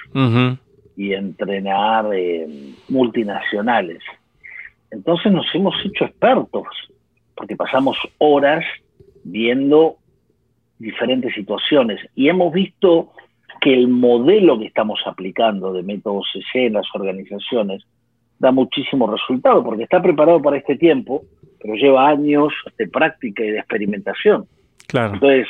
y 0.95 1.11
entrenar 1.11 2.05
eh, 2.13 2.47
multinacionales. 2.87 4.01
Entonces 4.91 5.33
nos 5.33 5.45
hemos 5.53 5.75
hecho 5.83 6.05
expertos, 6.05 6.67
porque 7.35 7.57
pasamos 7.57 7.97
horas 8.19 8.63
viendo 9.25 9.97
diferentes 10.79 11.35
situaciones 11.35 11.99
y 12.15 12.29
hemos 12.29 12.53
visto 12.53 13.11
que 13.59 13.73
el 13.73 13.89
modelo 13.89 14.57
que 14.57 14.67
estamos 14.67 15.01
aplicando 15.05 15.73
de 15.73 15.83
método 15.83 16.21
CC 16.31 16.67
en 16.67 16.73
las 16.75 16.87
organizaciones 16.93 17.85
da 18.39 18.51
muchísimo 18.51 19.07
resultado, 19.07 19.63
porque 19.63 19.83
está 19.83 20.01
preparado 20.01 20.41
para 20.41 20.57
este 20.57 20.75
tiempo, 20.75 21.23
pero 21.61 21.75
lleva 21.75 22.09
años 22.09 22.53
de 22.77 22.87
práctica 22.87 23.43
y 23.43 23.51
de 23.51 23.59
experimentación. 23.59 24.45
Claro. 24.87 25.15
Entonces, 25.15 25.47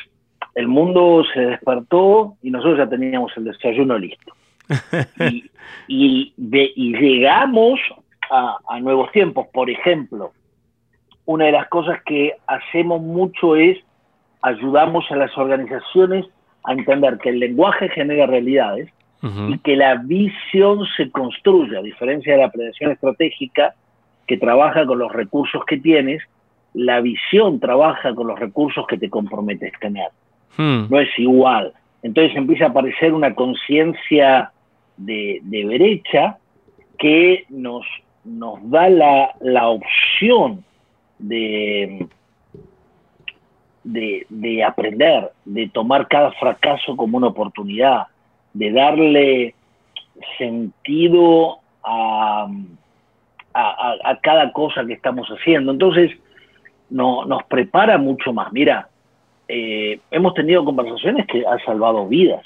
el 0.53 0.67
mundo 0.67 1.23
se 1.33 1.41
despertó 1.41 2.35
y 2.41 2.51
nosotros 2.51 2.77
ya 2.77 2.89
teníamos 2.89 3.31
el 3.35 3.45
desayuno 3.45 3.97
listo. 3.97 4.33
y, 5.87 6.33
llegamos 6.37 7.79
a, 8.31 8.57
a 8.67 8.79
nuevos 8.79 9.11
tiempos. 9.11 9.47
Por 9.53 9.69
ejemplo, 9.69 10.31
una 11.25 11.45
de 11.45 11.51
las 11.51 11.67
cosas 11.67 12.01
que 12.05 12.33
hacemos 12.47 13.01
mucho 13.01 13.55
es 13.55 13.77
ayudamos 14.41 15.05
a 15.09 15.15
las 15.15 15.35
organizaciones 15.37 16.25
a 16.63 16.73
entender 16.73 17.17
que 17.17 17.29
el 17.29 17.39
lenguaje 17.39 17.89
genera 17.89 18.27
realidades 18.27 18.89
y 19.21 19.57
que 19.59 19.75
la 19.75 19.95
visión 19.95 20.85
se 20.95 21.09
construye, 21.09 21.77
a 21.77 21.81
diferencia 21.81 22.33
de 22.33 22.41
la 22.41 22.51
planeación 22.51 22.91
estratégica, 22.91 23.73
que 24.27 24.37
trabaja 24.37 24.85
con 24.85 24.99
los 24.99 25.11
recursos 25.11 25.63
que 25.65 25.77
tienes, 25.77 26.21
la 26.73 27.01
visión 27.01 27.59
trabaja 27.59 28.13
con 28.13 28.27
los 28.27 28.37
recursos 28.37 28.85
que 28.87 28.97
te 28.97 29.09
comprometes 29.09 29.73
a 29.73 29.79
tener. 29.79 30.09
Hmm. 30.57 30.85
No 30.89 30.99
es 30.99 31.09
igual. 31.17 31.73
Entonces 32.03 32.35
empieza 32.35 32.65
a 32.65 32.69
aparecer 32.69 33.13
una 33.13 33.33
conciencia 33.33 34.51
de, 34.97 35.39
de, 35.43 35.65
brecha 35.65 36.37
que 36.99 37.45
nos, 37.49 37.85
nos 38.23 38.69
da 38.69 38.89
la, 38.89 39.31
la 39.39 39.69
opción 39.69 40.63
de, 41.17 42.07
de, 43.83 44.25
de 44.29 44.63
aprender, 44.63 45.31
de 45.45 45.67
tomar 45.69 46.07
cada 46.07 46.31
fracaso 46.33 46.95
como 46.95 47.17
una 47.17 47.27
oportunidad, 47.27 48.07
de 48.55 48.71
darle 48.71 49.55
sentido 50.37 51.59
a, 51.83 52.47
a, 53.53 54.19
cada 54.21 54.51
cosa 54.51 54.85
que 54.85 54.93
estamos 54.93 55.27
haciendo. 55.27 55.71
Entonces, 55.73 56.11
no, 56.89 57.25
nos 57.25 57.43
prepara 57.43 57.97
mucho 57.97 58.31
más. 58.33 58.51
Mira, 58.53 58.87
eh, 59.47 59.99
hemos 60.09 60.33
tenido 60.33 60.63
conversaciones 60.63 61.27
que 61.27 61.45
han 61.45 61.59
salvado 61.65 62.07
vidas, 62.07 62.45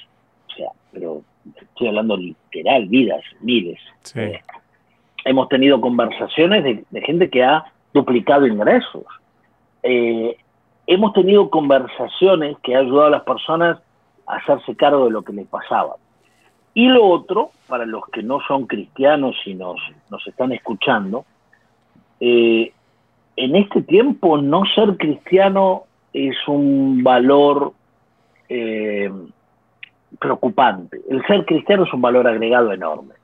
o 0.49 0.55
sea, 0.55 0.69
pero 0.91 1.21
estoy 1.55 1.87
hablando 1.87 2.17
literal, 2.17 2.87
vidas, 2.87 3.21
miles. 3.41 3.79
Eh, 4.15 4.39
hemos 5.25 5.47
tenido 5.47 5.79
conversaciones 5.79 6.63
de, 6.63 7.01
gente 7.01 7.29
que 7.29 7.43
ha 7.43 7.65
duplicado 7.93 8.47
ingresos. 8.47 9.05
Eh, 9.83 10.35
hemos 10.87 11.13
tenido 11.13 11.49
conversaciones 11.51 12.57
que 12.63 12.75
han 12.75 12.85
ayudado 12.87 13.07
a 13.07 13.11
las 13.11 13.23
personas 13.23 13.77
hacerse 14.29 14.75
cargo 14.75 15.05
de 15.05 15.11
lo 15.11 15.23
que 15.23 15.33
les 15.33 15.47
pasaba. 15.47 15.95
Y 16.73 16.87
lo 16.87 17.05
otro, 17.05 17.51
para 17.67 17.85
los 17.85 18.05
que 18.09 18.23
no 18.23 18.39
son 18.47 18.67
cristianos 18.67 19.35
y 19.45 19.55
nos, 19.55 19.79
nos 20.09 20.25
están 20.27 20.51
escuchando, 20.51 21.25
eh, 22.19 22.71
en 23.35 23.55
este 23.55 23.81
tiempo 23.81 24.37
no 24.37 24.63
ser 24.75 24.97
cristiano 24.97 25.83
es 26.13 26.35
un 26.47 27.03
valor 27.03 27.73
eh, 28.49 29.11
preocupante. 30.19 31.01
El 31.09 31.25
ser 31.25 31.45
cristiano 31.45 31.83
es 31.83 31.93
un 31.93 32.01
valor 32.01 32.27
agregado 32.27 32.71
enorme. 32.71 33.15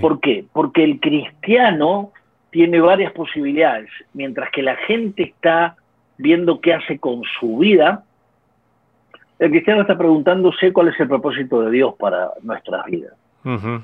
¿Por 0.00 0.20
qué? 0.20 0.44
Porque 0.52 0.84
el 0.84 1.00
cristiano 1.00 2.12
tiene 2.50 2.80
varias 2.80 3.12
posibilidades, 3.12 3.88
mientras 4.12 4.50
que 4.50 4.62
la 4.62 4.76
gente 4.76 5.22
está 5.22 5.76
viendo 6.18 6.60
qué 6.60 6.74
hace 6.74 6.98
con 6.98 7.22
su 7.38 7.58
vida, 7.58 8.04
el 9.38 9.50
cristiano 9.50 9.82
está 9.82 9.96
preguntándose 9.96 10.72
cuál 10.72 10.88
es 10.88 10.98
el 10.98 11.08
propósito 11.08 11.62
de 11.62 11.70
Dios 11.70 11.94
para 11.98 12.30
nuestras 12.42 12.84
vidas. 12.86 13.12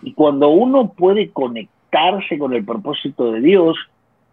Y 0.02 0.12
cuando 0.12 0.50
uno 0.50 0.92
puede 0.92 1.30
conectarse 1.30 2.38
con 2.38 2.52
el 2.52 2.64
propósito 2.64 3.32
de 3.32 3.40
Dios, 3.40 3.78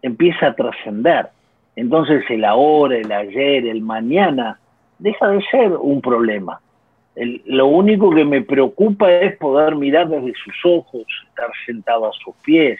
empieza 0.02 0.48
a 0.48 0.54
trascender. 0.54 1.28
Entonces 1.74 2.22
el 2.28 2.44
ahora, 2.44 2.98
el 2.98 3.10
ayer, 3.10 3.66
el 3.66 3.80
mañana, 3.80 4.58
deja 4.98 5.28
de 5.28 5.42
ser 5.50 5.72
un 5.72 6.02
problema. 6.02 6.60
lo 7.46 7.66
único 7.66 8.10
que 8.10 8.24
me 8.24 8.42
preocupa 8.42 9.10
es 9.10 9.36
poder 9.38 9.76
mirar 9.76 10.08
desde 10.08 10.32
sus 10.44 10.54
ojos, 10.64 11.04
estar 11.28 11.50
sentado 11.64 12.06
a 12.06 12.12
sus 12.12 12.34
pies, 12.44 12.78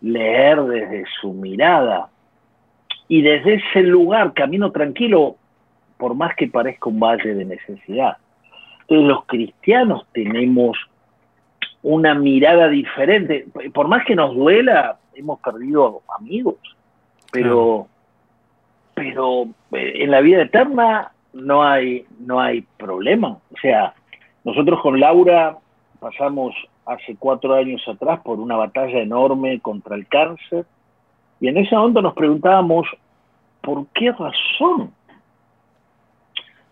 leer 0.00 0.62
desde 0.62 1.04
su 1.20 1.32
mirada. 1.32 2.08
Y 3.08 3.22
desde 3.22 3.54
ese 3.54 3.82
lugar, 3.82 4.32
camino 4.32 4.70
tranquilo, 4.72 5.36
por 5.98 6.14
más 6.14 6.34
que 6.36 6.48
parezca 6.48 6.88
un 6.88 7.00
valle 7.00 7.34
de 7.34 7.44
necesidad. 7.44 8.16
Entonces 8.82 9.06
los 9.08 9.24
cristianos 9.26 10.06
tenemos 10.12 10.76
una 11.82 12.14
mirada 12.14 12.68
diferente. 12.68 13.46
Por 13.72 13.88
más 13.88 14.04
que 14.04 14.14
nos 14.14 14.34
duela, 14.34 14.98
hemos 15.14 15.40
perdido 15.40 16.02
amigos, 16.18 16.56
pero, 17.32 17.86
pero 18.94 19.44
eh, 19.72 19.92
en 19.96 20.10
la 20.10 20.20
vida 20.20 20.42
eterna 20.42 21.12
no 21.32 21.62
hay, 21.62 22.06
no 22.18 22.40
hay 22.40 22.62
problema. 22.76 23.28
O 23.28 23.58
sea, 23.60 23.94
nosotros 24.44 24.80
con 24.80 25.00
Laura 25.00 25.56
pasamos 25.98 26.54
hace 26.84 27.16
cuatro 27.18 27.54
años 27.54 27.82
atrás 27.88 28.20
por 28.20 28.38
una 28.38 28.56
batalla 28.56 29.00
enorme 29.00 29.60
contra 29.60 29.96
el 29.96 30.06
cáncer 30.06 30.64
y 31.40 31.48
en 31.48 31.58
ese 31.58 31.74
momento 31.74 32.02
nos 32.02 32.14
preguntábamos, 32.14 32.86
¿por 33.60 33.86
qué 33.88 34.12
razón 34.12 34.92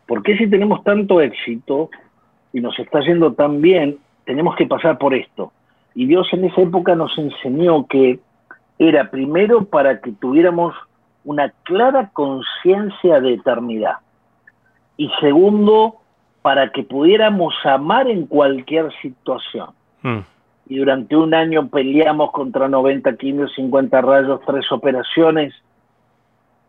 ¿Por 0.06 0.22
qué 0.22 0.36
si 0.36 0.48
tenemos 0.48 0.82
tanto 0.84 1.20
éxito 1.20 1.90
y 2.52 2.60
nos 2.60 2.78
está 2.78 3.00
yendo 3.00 3.32
tan 3.32 3.60
bien, 3.60 3.98
tenemos 4.24 4.56
que 4.56 4.66
pasar 4.66 4.98
por 4.98 5.14
esto? 5.14 5.52
Y 5.94 6.06
Dios 6.06 6.28
en 6.32 6.44
esa 6.44 6.60
época 6.60 6.94
nos 6.94 7.16
enseñó 7.18 7.86
que 7.86 8.18
era 8.78 9.10
primero 9.10 9.64
para 9.64 10.00
que 10.00 10.12
tuviéramos 10.12 10.74
una 11.24 11.50
clara 11.62 12.10
conciencia 12.12 13.20
de 13.20 13.34
eternidad. 13.34 13.96
Y 14.96 15.10
segundo, 15.20 15.96
para 16.42 16.70
que 16.70 16.82
pudiéramos 16.82 17.54
amar 17.64 18.08
en 18.08 18.26
cualquier 18.26 18.92
situación. 19.00 19.70
Mm. 20.02 20.18
Y 20.66 20.78
durante 20.78 21.16
un 21.16 21.34
año 21.34 21.68
peleamos 21.68 22.30
contra 22.32 22.68
90 22.68 23.16
kilos, 23.16 23.52
50 23.54 24.00
rayos, 24.00 24.40
tres 24.46 24.70
operaciones 24.70 25.54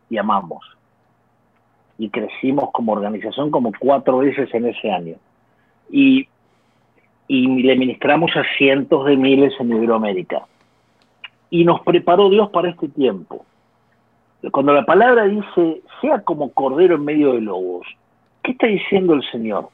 y 0.10 0.17
amamos. 0.17 0.74
Y 1.97 2.10
crecimos 2.10 2.71
como 2.71 2.91
organización 2.91 3.51
como 3.51 3.71
cuatro 3.79 4.19
veces 4.19 4.53
en 4.53 4.65
ese 4.65 4.91
año. 4.91 5.15
Y, 5.89 6.27
y 7.27 7.63
le 7.63 7.75
ministramos 7.75 8.36
a 8.36 8.43
cientos 8.58 9.05
de 9.05 9.15
miles 9.15 9.53
en 9.60 9.71
Iberoamérica. 9.71 10.45
Y 11.49 11.63
nos 11.63 11.81
preparó 11.81 12.29
Dios 12.29 12.49
para 12.49 12.69
este 12.69 12.89
tiempo. 12.89 13.45
Cuando 14.51 14.73
la 14.73 14.86
palabra 14.86 15.23
dice, 15.23 15.81
sea 16.01 16.21
como 16.21 16.51
cordero 16.51 16.95
en 16.95 17.05
medio 17.05 17.34
de 17.34 17.41
lobos, 17.41 17.88
¿Qué 18.45 18.51
está 18.51 18.67
diciendo 18.67 19.15
el 19.15 19.23
Señor? 19.31 19.69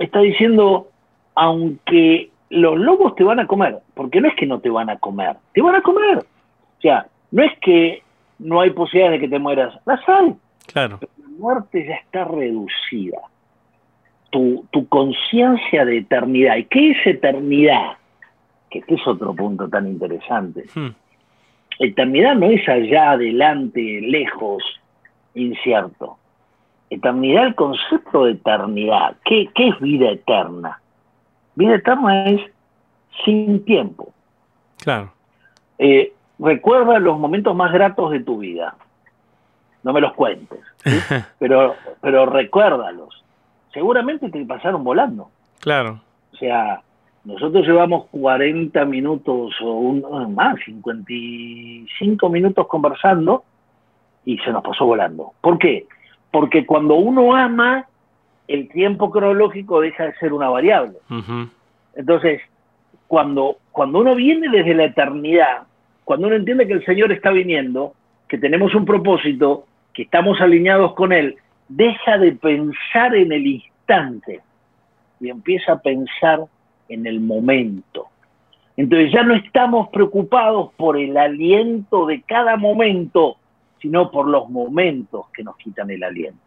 Está 0.00 0.18
diciendo, 0.18 0.88
aunque 1.36 2.28
los 2.50 2.76
lobos 2.76 3.14
te 3.14 3.22
van 3.22 3.38
a 3.38 3.46
comer, 3.46 3.78
porque 3.94 4.20
no 4.20 4.26
es 4.26 4.34
que 4.34 4.46
no 4.46 4.58
te 4.58 4.68
van 4.68 4.90
a 4.90 4.98
comer, 4.98 5.36
te 5.54 5.62
van 5.62 5.76
a 5.76 5.82
comer. 5.82 6.18
O 6.18 6.80
sea, 6.80 7.06
no 7.30 7.44
es 7.44 7.56
que 7.60 8.02
no 8.40 8.60
hay 8.60 8.70
posibilidad 8.70 9.12
de 9.12 9.20
que 9.20 9.28
te 9.28 9.38
mueras, 9.38 9.78
la 9.86 10.04
sal. 10.04 10.34
Claro. 10.66 10.98
Muerte 11.38 11.86
ya 11.86 11.94
está 11.94 12.24
reducida. 12.24 13.18
Tu, 14.30 14.66
conciencia 14.88 15.84
de 15.84 15.98
eternidad. 15.98 16.56
¿Y 16.56 16.64
qué 16.64 16.90
es 16.90 17.06
eternidad? 17.06 17.96
Que 18.70 18.80
este 18.80 18.94
es 18.94 19.06
otro 19.06 19.34
punto 19.34 19.68
tan 19.68 19.86
interesante. 19.88 20.64
Hmm. 20.74 20.90
Eternidad 21.78 22.34
no 22.34 22.46
es 22.46 22.68
allá, 22.68 23.12
adelante, 23.12 24.00
lejos, 24.02 24.62
incierto 25.34 26.18
eternidad, 26.90 27.46
el 27.46 27.54
concepto 27.54 28.24
de 28.24 28.32
eternidad. 28.32 29.16
¿Qué, 29.24 29.50
es 29.54 29.80
vida 29.80 30.10
eterna? 30.10 30.80
Vida 31.54 31.76
eterna 31.76 32.26
es 32.26 32.40
sin 33.24 33.64
tiempo. 33.64 34.12
Claro. 34.82 35.12
Eh, 35.78 36.12
recuerda 36.38 36.98
los 36.98 37.18
momentos 37.18 37.54
más 37.54 37.72
gratos 37.72 38.10
de 38.12 38.20
tu 38.20 38.38
vida. 38.38 38.74
No 39.82 39.92
me 39.92 40.00
los 40.00 40.12
cuentes, 40.14 40.58
pero, 41.38 41.74
pero 42.00 42.26
recuérdalos. 42.26 43.22
Seguramente 43.72 44.28
te 44.30 44.44
pasaron 44.44 44.82
volando. 44.82 45.30
Claro. 45.60 46.00
O 46.32 46.36
sea, 46.36 46.82
nosotros 47.24 47.66
llevamos 47.66 48.06
40 48.10 48.84
minutos 48.86 49.54
o 49.60 49.72
un, 49.72 50.34
más, 50.34 50.56
55 50.64 52.28
minutos 52.28 52.66
conversando 52.66 53.44
y 54.24 54.38
se 54.38 54.50
nos 54.50 54.62
pasó 54.62 54.84
volando. 54.84 55.32
¿Por 55.40 55.58
qué? 55.58 55.86
porque 56.30 56.66
cuando 56.66 56.94
uno 56.94 57.34
ama, 57.34 57.86
el 58.46 58.68
tiempo 58.68 59.10
cronológico 59.10 59.80
deja 59.80 60.04
de 60.04 60.14
ser 60.14 60.32
una 60.32 60.48
variable. 60.48 60.98
Entonces, 61.94 62.40
cuando, 63.06 63.56
cuando 63.72 64.00
uno 64.00 64.14
viene 64.14 64.48
desde 64.48 64.74
la 64.74 64.84
eternidad, 64.84 65.62
cuando 66.04 66.26
uno 66.26 66.36
entiende 66.36 66.66
que 66.66 66.74
el 66.74 66.84
Señor 66.84 67.12
está 67.12 67.30
viniendo, 67.30 67.94
que 68.28 68.38
tenemos 68.38 68.74
un 68.74 68.84
propósito, 68.84 69.66
que 69.92 70.02
estamos 70.02 70.40
alineados 70.40 70.94
con 70.94 71.12
Él, 71.12 71.36
deja 71.68 72.18
de 72.18 72.32
pensar 72.32 73.14
en 73.14 73.32
el 73.32 73.46
instante 73.46 74.40
y 75.20 75.30
empieza 75.30 75.72
a 75.72 75.80
pensar 75.80 76.44
en 76.88 77.06
el 77.06 77.20
momento. 77.20 78.06
Entonces 78.76 79.12
ya 79.12 79.22
no 79.22 79.34
estamos 79.34 79.88
preocupados 79.88 80.72
por 80.76 80.96
el 80.96 81.16
aliento 81.16 82.06
de 82.06 82.22
cada 82.22 82.56
momento, 82.56 83.36
sino 83.80 84.10
por 84.10 84.28
los 84.28 84.48
momentos 84.48 85.26
que 85.34 85.42
nos 85.42 85.56
quitan 85.56 85.90
el 85.90 86.04
aliento. 86.04 86.38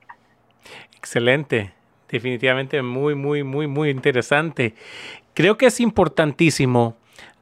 Excelente, 0.96 1.72
definitivamente 2.10 2.82
muy, 2.82 3.16
muy, 3.16 3.44
muy, 3.44 3.68
muy 3.68 3.90
interesante. 3.90 4.76
Creo 5.34 5.58
que 5.58 5.66
es 5.66 5.80
importantísimo. 5.82 6.96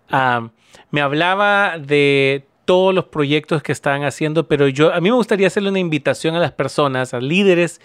Ah, 0.10 0.50
me 0.92 1.02
hablaba 1.02 1.78
de 1.78 2.46
todos 2.70 2.94
los 2.94 3.06
proyectos 3.06 3.64
que 3.64 3.72
están 3.72 4.04
haciendo, 4.04 4.48
pero 4.48 4.68
yo 4.68 4.94
a 4.94 5.02
mí 5.02 5.10
me 5.10 5.16
gustaría 5.16 5.48
hacerle 5.48 5.72
una 5.72 5.80
invitación 5.80 6.36
a 6.36 6.40
las 6.40 6.52
personas, 6.52 7.16
a 7.16 7.20
líderes 7.20 7.82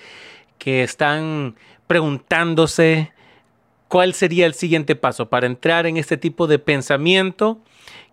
que 0.59 0.83
están 0.83 1.55
preguntándose 1.87 3.11
cuál 3.89 4.13
sería 4.13 4.45
el 4.45 4.53
siguiente 4.53 4.95
paso 4.95 5.31
para 5.31 5.47
entrar 5.47 5.87
en 5.87 5.97
este 5.97 6.19
tipo 6.19 6.47
de 6.47 6.59
pensamiento 6.59 7.61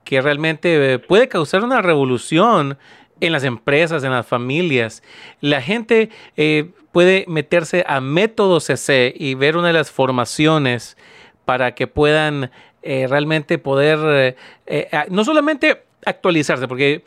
que 0.05 0.21
realmente 0.21 0.97
puede 0.99 1.27
causar 1.27 1.65
una 1.65 1.81
revolución 1.81 2.77
en 3.19 3.33
las 3.33 3.43
empresas, 3.43 4.05
en 4.05 4.11
las 4.11 4.25
familias. 4.25 5.03
La 5.41 5.61
gente 5.61 6.09
eh, 6.37 6.71
puede 6.93 7.25
meterse 7.27 7.83
a 7.85 7.99
método 7.99 8.61
CC 8.61 9.13
y 9.13 9.33
ver 9.33 9.57
una 9.57 9.67
de 9.67 9.73
las 9.73 9.91
formaciones 9.91 10.95
para 11.43 11.75
que 11.75 11.87
puedan 11.87 12.49
eh, 12.81 13.07
realmente 13.09 13.57
poder, 13.57 14.37
eh, 14.67 14.87
no 15.09 15.25
solamente 15.25 15.90
actualizarse, 16.05 16.67
porque 16.67 17.03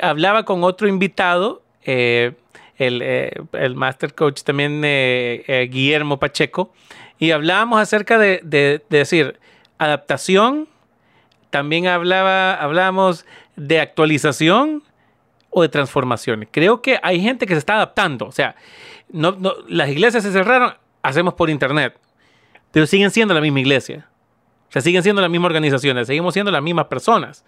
hablaba 0.00 0.44
con 0.44 0.64
otro 0.64 0.88
invitado, 0.88 1.62
el, 1.84 2.36
el, 2.78 3.74
Master 3.74 4.14
Coach 4.14 4.42
también, 4.42 4.82
Guillermo 5.70 6.18
Pacheco, 6.18 6.72
y 7.18 7.30
hablábamos 7.30 7.80
acerca 7.80 8.18
de, 8.18 8.40
de, 8.42 8.82
de 8.88 8.98
decir 8.98 9.38
adaptación, 9.78 10.68
también 11.50 11.86
hablaba, 11.86 12.54
hablábamos 12.54 13.24
de 13.56 13.80
actualización 13.80 14.82
o 15.50 15.62
de 15.62 15.68
transformaciones. 15.68 16.48
Creo 16.52 16.82
que 16.82 16.98
hay 17.02 17.20
gente 17.20 17.46
que 17.46 17.54
se 17.54 17.58
está 17.58 17.74
adaptando. 17.74 18.26
O 18.26 18.32
sea, 18.32 18.54
no, 19.10 19.36
las 19.68 19.88
iglesias 19.88 20.22
se 20.22 20.32
cerraron, 20.32 20.74
hacemos 21.02 21.34
por 21.34 21.50
internet, 21.50 21.98
pero 22.70 22.86
siguen 22.86 23.10
siendo 23.10 23.34
la 23.34 23.40
misma 23.40 23.60
iglesia. 23.60 24.08
O 24.68 24.72
sea, 24.72 24.82
siguen 24.82 25.02
siendo 25.02 25.22
las 25.22 25.30
mismas 25.30 25.48
organizaciones, 25.48 26.06
seguimos 26.06 26.34
siendo 26.34 26.52
las 26.52 26.62
mismas 26.62 26.86
personas. 26.86 27.44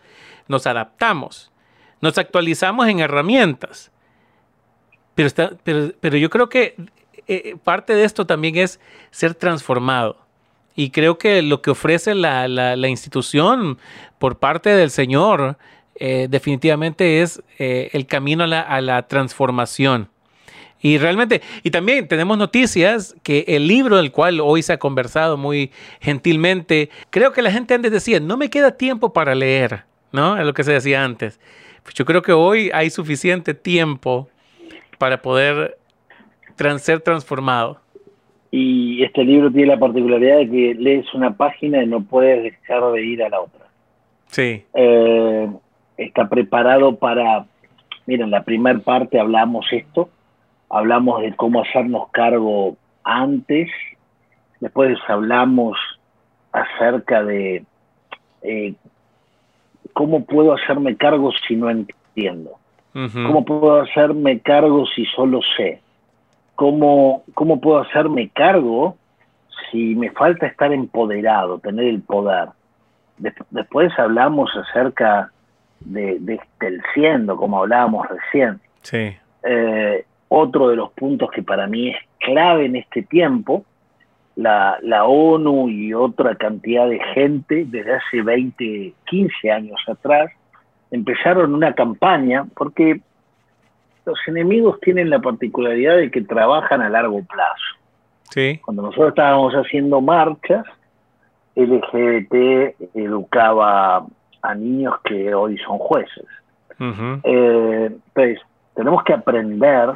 Nos 0.51 0.67
adaptamos, 0.67 1.51
nos 2.01 2.19
actualizamos 2.19 2.89
en 2.89 3.01
herramientas. 3.01 3.91
Pero, 5.15 5.27
está, 5.27 5.53
pero, 5.65 6.17
yo 6.17 6.29
creo 6.31 6.49
que 6.49 6.75
eh, 7.27 7.57
parte 7.63 7.95
de 7.95 8.05
esto 8.05 8.27
también 8.27 8.57
es 8.57 8.81
ser 9.11 9.35
transformado. 9.35 10.17
Y 10.75 10.91
creo 10.91 11.19
que 11.19 11.43
lo 11.43 11.63
que 11.63 11.71
ofrece 11.71 12.15
la, 12.15 12.49
la, 12.49 12.77
la 12.77 12.89
institución 12.89 13.79
por 14.19 14.39
parte 14.39 14.71
del 14.71 14.91
Señor 14.91 15.57
eh, 16.03 16.29
definitivamente 16.31 17.21
es 17.21 17.43
eh, 17.59 17.91
el 17.93 18.07
camino 18.07 18.45
a 18.45 18.81
la, 18.81 19.03
transformación. 19.07 20.09
Y 20.81 20.97
realmente, 20.97 21.43
y 21.63 21.71
también 21.71 22.09
tenemos 22.09 22.39
noticias 22.39 23.15
que 23.23 23.45
el 23.49 23.67
libro 23.67 23.99
del 23.99 24.11
cual 24.11 24.41
hoy 24.41 24.63
se 24.63 24.73
ha 24.73 24.79
conversado 24.79 25.37
muy 25.37 25.71
gentilmente, 26.01 26.89
creo 27.11 27.35
que 27.35 27.43
la 27.43 27.53
gente 27.53 27.75
antes 27.75 27.93
decía, 27.93 28.19
no 28.19 28.39
me 28.39 28.49
queda 28.49 28.79
tiempo 28.79 29.13
para 29.13 29.35
leer, 29.35 29.85
¿no? 30.13 30.37
Es 30.37 30.45
lo 30.45 30.55
que 30.55 30.65
se 30.65 30.73
decía 30.73 31.05
antes. 31.05 31.41
Pues 31.83 31.95
yo 31.95 32.05
creo 32.05 32.23
que 32.23 32.33
hoy 32.33 32.71
hay 32.73 32.91
suficiente 32.91 33.55
tiempo 33.55 34.29
para 34.99 35.23
poder 35.23 35.79
ser 36.79 37.01
transformado. 37.01 37.81
Y 38.51 39.03
este 39.03 39.25
libro 39.25 39.51
tiene 39.51 39.69
la 39.69 39.79
particularidad 39.79 40.39
de 40.39 40.51
que 40.51 40.75
lees 40.75 41.13
una 41.15 41.35
página 41.35 41.83
y 41.83 41.87
no 41.87 42.03
puedes 42.03 42.43
dejar 42.43 42.93
de 42.93 43.05
ir 43.05 43.23
a 43.23 43.29
la 43.29 43.41
otra. 43.41 43.67
Sí. 44.27 44.65
Eh, 44.75 45.49
está 45.97 46.29
preparado 46.29 46.97
para, 46.97 47.47
miren, 48.07 48.27
en 48.27 48.31
la 48.31 48.43
primera 48.43 48.79
parte 48.81 49.19
hablamos 49.19 49.67
esto, 49.73 50.09
hablamos 50.69 51.23
de 51.23 51.35
cómo 51.35 51.63
hacernos 51.63 52.09
cargo 52.11 52.77
antes, 53.05 53.69
después 54.61 54.99
hablamos 55.09 55.79
acerca 56.53 57.23
de 57.23 57.65
eh, 58.43 58.75
cómo 59.93 60.25
puedo 60.25 60.55
hacerme 60.55 60.97
cargo 60.97 61.31
si 61.47 61.57
no 61.57 61.71
entiendo, 61.71 62.59
cómo 62.93 63.45
puedo 63.45 63.81
hacerme 63.83 64.41
cargo 64.41 64.87
si 64.87 65.05
solo 65.07 65.41
sé, 65.57 65.81
cómo, 66.55 67.25
cómo 67.35 67.61
puedo 67.61 67.81
hacerme 67.81 68.31
cargo 68.31 68.97
si 69.71 69.95
me 69.95 70.11
falta 70.11 70.47
estar 70.47 70.73
empoderado, 70.73 71.59
tener 71.59 71.87
el 71.87 72.03
poder. 72.03 72.49
después 73.51 73.93
hablamos 73.99 74.51
acerca 74.57 75.31
de, 75.81 76.19
del 76.19 76.83
siendo, 76.95 77.37
como 77.37 77.59
hablábamos 77.59 78.07
recién. 78.09 78.61
Sí. 78.83 79.17
Eh, 79.43 80.05
otro 80.29 80.69
de 80.69 80.77
los 80.77 80.93
puntos 80.93 81.31
que 81.31 81.43
para 81.43 81.67
mí 81.67 81.91
es 81.91 81.97
clave 82.19 82.67
en 82.67 82.77
este 82.77 83.03
tiempo, 83.03 83.65
la, 84.41 84.79
la, 84.83 85.05
ONU 85.05 85.69
y 85.69 85.93
otra 85.93 86.35
cantidad 86.35 86.89
de 86.89 86.99
gente 87.15 87.65
desde 87.69 87.95
hace 87.95 88.23
20, 88.23 88.95
15 89.05 89.51
años 89.51 89.81
atrás 89.87 90.31
empezaron 90.91 91.55
una 91.55 91.75
campaña 91.75 92.47
porque 92.57 93.01
los 94.07 94.19
enemigos 94.27 94.81
tienen 94.81 95.11
la 95.11 95.21
particularidad 95.21 95.97
de 95.97 96.11
que 96.11 96.23
trabajan 96.23 96.81
a 96.81 96.89
largo 96.89 97.23
plazo. 97.23 97.79
Sí. 98.31 98.61
Cuando 98.65 98.83
nosotros 98.83 99.11
estábamos 99.11 99.53
haciendo 99.55 100.01
marchas, 100.01 100.65
LGBT 101.57 102.35
educaba 102.95 104.07
a 104.43 104.55
niños 104.55 104.95
que 105.05 105.35
hoy 105.35 105.59
son 105.59 105.79
jueces. 105.79 106.27
Eh, 107.25 107.91
pues 108.15 108.41
tenemos 108.75 109.05
que 109.05 109.13
aprender 109.13 109.91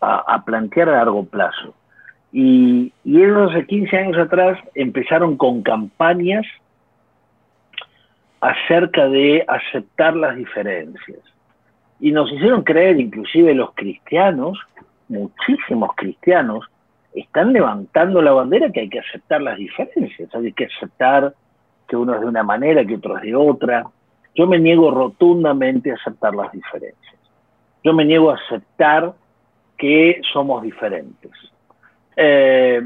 a, 0.00 0.44
plantear 0.44 0.88
a 0.88 0.96
largo 0.96 1.24
plazo. 1.24 1.74
Y, 2.36 2.92
y 3.04 3.22
ellos 3.22 3.52
hace 3.52 3.64
15 3.64 3.96
años 3.96 4.18
atrás 4.18 4.58
empezaron 4.74 5.36
con 5.36 5.62
campañas 5.62 6.44
acerca 8.40 9.08
de 9.08 9.44
aceptar 9.46 10.16
las 10.16 10.36
diferencias. 10.36 11.20
Y 12.00 12.10
nos 12.10 12.30
hicieron 12.32 12.64
creer, 12.64 12.98
inclusive 12.98 13.54
los 13.54 13.72
cristianos, 13.74 14.58
muchísimos 15.08 15.90
cristianos, 15.94 16.68
están 17.14 17.52
levantando 17.52 18.20
la 18.20 18.32
bandera 18.32 18.72
que 18.72 18.80
hay 18.80 18.88
que 18.88 18.98
aceptar 18.98 19.40
las 19.40 19.56
diferencias, 19.56 20.34
hay 20.34 20.52
que 20.52 20.64
aceptar 20.64 21.34
que 21.86 21.96
uno 21.96 22.14
es 22.14 22.20
de 22.20 22.26
una 22.26 22.42
manera, 22.42 22.84
que 22.84 22.96
otro 22.96 23.16
es 23.16 23.22
de 23.22 23.36
otra. 23.36 23.86
Yo 24.34 24.48
me 24.48 24.58
niego 24.58 24.90
rotundamente 24.90 25.92
a 25.92 25.94
aceptar 25.94 26.34
las 26.34 26.50
diferencias. 26.50 27.14
Yo 27.84 27.92
me 27.92 28.04
niego 28.04 28.32
a 28.32 28.34
aceptar 28.34 29.14
que 29.78 30.20
somos 30.32 30.62
diferentes. 30.62 31.30
Eh, 32.16 32.82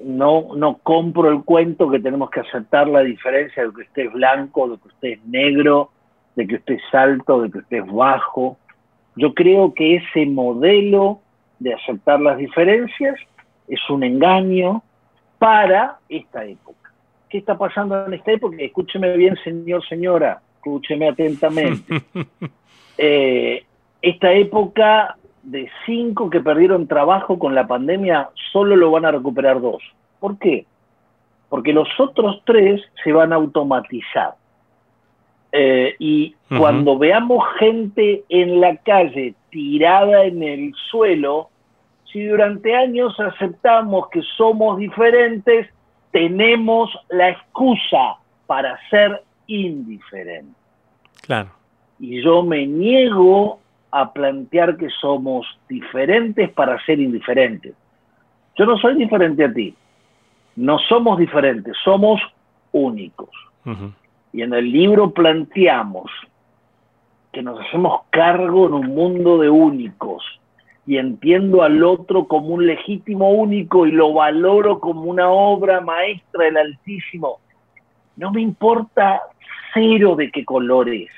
no, 0.00 0.54
no 0.54 0.78
compro 0.78 1.30
el 1.30 1.42
cuento 1.42 1.90
que 1.90 2.00
tenemos 2.00 2.30
que 2.30 2.40
aceptar 2.40 2.86
la 2.88 3.00
diferencia 3.00 3.64
de 3.64 3.72
que 3.72 3.82
usted 3.82 4.06
es 4.06 4.12
blanco, 4.12 4.68
de 4.68 4.78
que 4.78 4.88
usted 4.88 5.08
es 5.08 5.24
negro, 5.24 5.90
de 6.34 6.46
que 6.46 6.56
usted 6.56 6.74
es 6.74 6.94
alto, 6.94 7.42
de 7.42 7.50
que 7.50 7.58
usted 7.58 7.76
es 7.78 7.92
bajo. 7.92 8.58
Yo 9.16 9.32
creo 9.34 9.72
que 9.72 9.96
ese 9.96 10.26
modelo 10.26 11.20
de 11.58 11.72
aceptar 11.72 12.20
las 12.20 12.36
diferencias 12.36 13.16
es 13.68 13.80
un 13.88 14.04
engaño 14.04 14.82
para 15.38 15.98
esta 16.08 16.44
época. 16.44 16.92
¿Qué 17.28 17.38
está 17.38 17.56
pasando 17.56 18.06
en 18.06 18.14
esta 18.14 18.32
época? 18.32 18.56
Escúcheme 18.58 19.16
bien, 19.16 19.36
señor, 19.42 19.86
señora, 19.88 20.40
escúcheme 20.56 21.08
atentamente. 21.08 22.02
Eh, 22.98 23.62
esta 24.00 24.32
época 24.32 25.18
de 25.46 25.70
cinco 25.86 26.28
que 26.28 26.40
perdieron 26.40 26.88
trabajo 26.88 27.38
con 27.38 27.54
la 27.54 27.68
pandemia, 27.68 28.30
solo 28.52 28.74
lo 28.74 28.90
van 28.90 29.04
a 29.04 29.12
recuperar 29.12 29.60
dos. 29.60 29.82
¿Por 30.18 30.38
qué? 30.38 30.66
Porque 31.48 31.72
los 31.72 31.88
otros 32.00 32.42
tres 32.44 32.82
se 33.04 33.12
van 33.12 33.32
a 33.32 33.36
automatizar. 33.36 34.34
Eh, 35.52 35.94
y 36.00 36.34
cuando 36.58 36.98
veamos 36.98 37.44
gente 37.58 38.24
en 38.28 38.60
la 38.60 38.76
calle 38.76 39.34
tirada 39.50 40.24
en 40.24 40.42
el 40.42 40.74
suelo, 40.90 41.48
si 42.12 42.24
durante 42.24 42.74
años 42.74 43.18
aceptamos 43.20 44.08
que 44.08 44.22
somos 44.36 44.78
diferentes, 44.78 45.68
tenemos 46.10 46.90
la 47.08 47.30
excusa 47.30 48.16
para 48.46 48.78
ser 48.90 49.22
indiferentes. 49.46 50.54
Claro. 51.22 51.50
Y 52.00 52.20
yo 52.20 52.42
me 52.42 52.66
niego 52.66 53.60
a 54.00 54.12
plantear 54.12 54.76
que 54.76 54.88
somos 55.00 55.46
diferentes 55.68 56.50
para 56.50 56.78
ser 56.84 57.00
indiferentes. 57.00 57.74
Yo 58.56 58.66
no 58.66 58.76
soy 58.76 58.94
diferente 58.94 59.44
a 59.44 59.52
ti. 59.52 59.74
No 60.56 60.78
somos 60.78 61.18
diferentes, 61.18 61.74
somos 61.82 62.20
únicos. 62.72 63.30
Y 64.32 64.42
en 64.42 64.52
el 64.52 64.70
libro 64.70 65.10
planteamos 65.10 66.10
que 67.32 67.42
nos 67.42 67.60
hacemos 67.60 68.02
cargo 68.10 68.66
en 68.66 68.74
un 68.74 68.94
mundo 68.94 69.38
de 69.38 69.50
únicos 69.50 70.22
y 70.86 70.98
entiendo 70.98 71.62
al 71.62 71.82
otro 71.82 72.26
como 72.26 72.48
un 72.48 72.66
legítimo 72.66 73.30
único 73.30 73.86
y 73.86 73.92
lo 73.92 74.12
valoro 74.12 74.78
como 74.78 75.02
una 75.02 75.28
obra 75.28 75.80
maestra 75.80 76.44
del 76.44 76.58
Altísimo. 76.58 77.40
No 78.16 78.30
me 78.30 78.40
importa 78.40 79.20
cero 79.74 80.16
de 80.16 80.30
qué 80.30 80.44
color 80.44 80.88
es, 80.88 81.10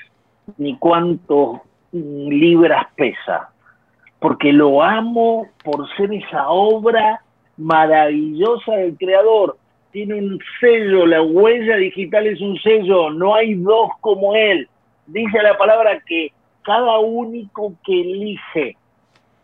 ni 0.56 0.76
cuántos 0.78 1.60
libras 1.92 2.86
pesa, 2.96 3.50
porque 4.20 4.52
lo 4.52 4.82
amo 4.82 5.46
por 5.64 5.88
ser 5.96 6.12
esa 6.12 6.48
obra 6.48 7.22
maravillosa 7.56 8.72
del 8.72 8.96
Creador. 8.96 9.56
Tiene 9.90 10.14
un 10.14 10.38
sello, 10.60 11.06
la 11.06 11.22
huella 11.22 11.76
digital 11.76 12.26
es 12.26 12.40
un 12.40 12.58
sello, 12.58 13.10
no 13.10 13.34
hay 13.34 13.54
dos 13.54 13.90
como 14.00 14.34
él. 14.34 14.68
Dice 15.06 15.42
la 15.42 15.56
palabra 15.56 16.00
que 16.06 16.32
cada 16.62 16.98
único 16.98 17.72
que 17.84 18.00
elige 18.00 18.76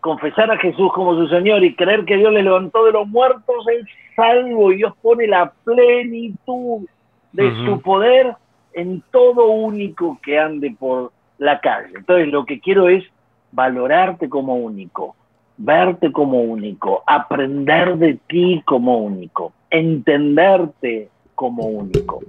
confesar 0.00 0.50
a 0.50 0.58
Jesús 0.58 0.92
como 0.92 1.14
su 1.14 1.28
Señor 1.28 1.64
y 1.64 1.74
creer 1.74 2.04
que 2.04 2.18
Dios 2.18 2.30
le 2.30 2.42
levantó 2.42 2.84
de 2.84 2.92
los 2.92 3.08
muertos 3.08 3.66
es 3.68 3.86
salvo 4.14 4.70
y 4.70 4.76
Dios 4.76 4.92
pone 5.00 5.26
la 5.26 5.50
plenitud 5.64 6.86
de 7.32 7.64
su 7.64 7.80
poder 7.80 8.36
en 8.74 9.02
todo 9.10 9.46
único 9.46 10.18
que 10.22 10.38
ande 10.38 10.76
por 10.78 11.10
la 11.38 11.60
calle. 11.60 11.92
Entonces 11.96 12.28
lo 12.28 12.44
que 12.44 12.60
quiero 12.60 12.88
es 12.88 13.04
valorarte 13.52 14.28
como 14.28 14.56
único, 14.56 15.14
verte 15.56 16.10
como 16.12 16.42
único, 16.42 17.02
aprender 17.06 17.96
de 17.96 18.18
ti 18.26 18.62
como 18.64 18.98
único, 18.98 19.52
entenderte 19.70 21.08
como 21.34 21.66
único. 21.66 22.20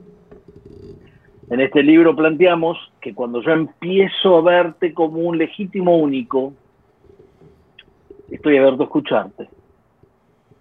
En 1.49 1.61
este 1.61 1.83
libro 1.83 2.15
planteamos 2.15 2.77
que 3.01 3.13
cuando 3.13 3.41
yo 3.41 3.51
empiezo 3.51 4.37
a 4.37 4.41
verte 4.41 4.93
como 4.93 5.19
un 5.19 5.37
legítimo 5.37 5.97
único, 5.97 6.53
estoy 8.29 8.57
abierto 8.57 8.83
a 8.83 8.85
escucharte, 8.85 9.49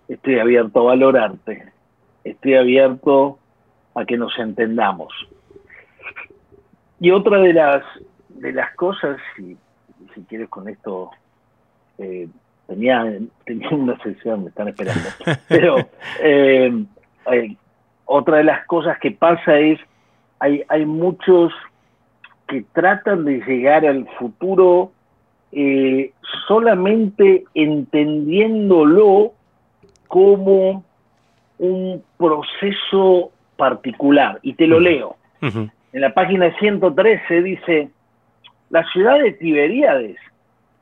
estoy 0.08 0.38
abierto 0.38 0.80
a 0.80 0.84
valorarte, 0.84 1.72
estoy 2.22 2.54
abierto 2.54 3.38
a 3.94 4.04
que 4.04 4.18
nos 4.18 4.38
entendamos. 4.38 5.12
Y 7.00 7.10
otra 7.10 7.38
de 7.38 7.52
las, 7.54 7.82
de 8.34 8.52
las 8.52 8.74
cosas, 8.74 9.18
si, 9.36 9.56
si 10.14 10.22
quieres 10.22 10.48
con 10.48 10.68
esto, 10.68 11.10
eh, 11.98 12.28
tenía, 12.66 13.04
tenía 13.44 13.70
una 13.70 13.98
sesión, 14.02 14.44
me 14.44 14.48
están 14.50 14.68
esperando, 14.68 15.08
pero 15.48 15.78
eh, 16.20 16.84
eh, 17.32 17.56
otra 18.04 18.38
de 18.38 18.44
las 18.44 18.66
cosas 18.66 18.98
que 18.98 19.10
pasa 19.12 19.58
es, 19.58 19.78
hay, 20.38 20.62
hay 20.68 20.84
muchos 20.84 21.52
que 22.48 22.64
tratan 22.72 23.24
de 23.24 23.40
llegar 23.40 23.86
al 23.86 24.06
futuro 24.18 24.92
solamente 26.48 27.44
entendiéndolo 27.54 29.32
como 30.08 30.84
un 31.58 32.02
proceso 32.18 33.30
particular. 33.56 34.40
Y 34.42 34.54
te 34.54 34.66
lo 34.66 34.80
leo. 34.80 35.16
En 35.40 36.00
la 36.00 36.12
página 36.12 36.52
113 36.58 37.42
dice, 37.42 37.88
la 38.74 38.84
ciudad 38.90 39.20
de 39.20 39.30
Tiberíades 39.30 40.16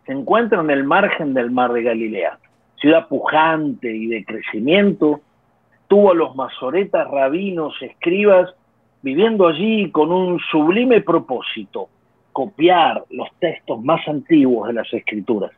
se 0.07 0.13
encuentra 0.13 0.63
en 0.63 0.71
el 0.71 0.83
margen 0.83 1.35
del 1.35 1.51
mar 1.51 1.75
de 1.75 1.83
Galilea, 1.83 2.39
ciudad 2.81 3.07
pujante 3.07 3.95
y 3.95 4.07
de 4.07 4.25
crecimiento, 4.25 5.21
tuvo 5.89 6.13
a 6.13 6.15
los 6.15 6.35
masoretas, 6.35 7.07
rabinos, 7.11 7.75
escribas, 7.83 8.49
viviendo 9.03 9.47
allí 9.47 9.91
con 9.91 10.11
un 10.11 10.41
sublime 10.51 11.03
propósito, 11.03 11.91
copiar 12.33 13.05
los 13.11 13.29
textos 13.39 13.85
más 13.85 14.01
antiguos 14.09 14.69
de 14.69 14.73
las 14.73 14.91
escrituras. 14.91 15.51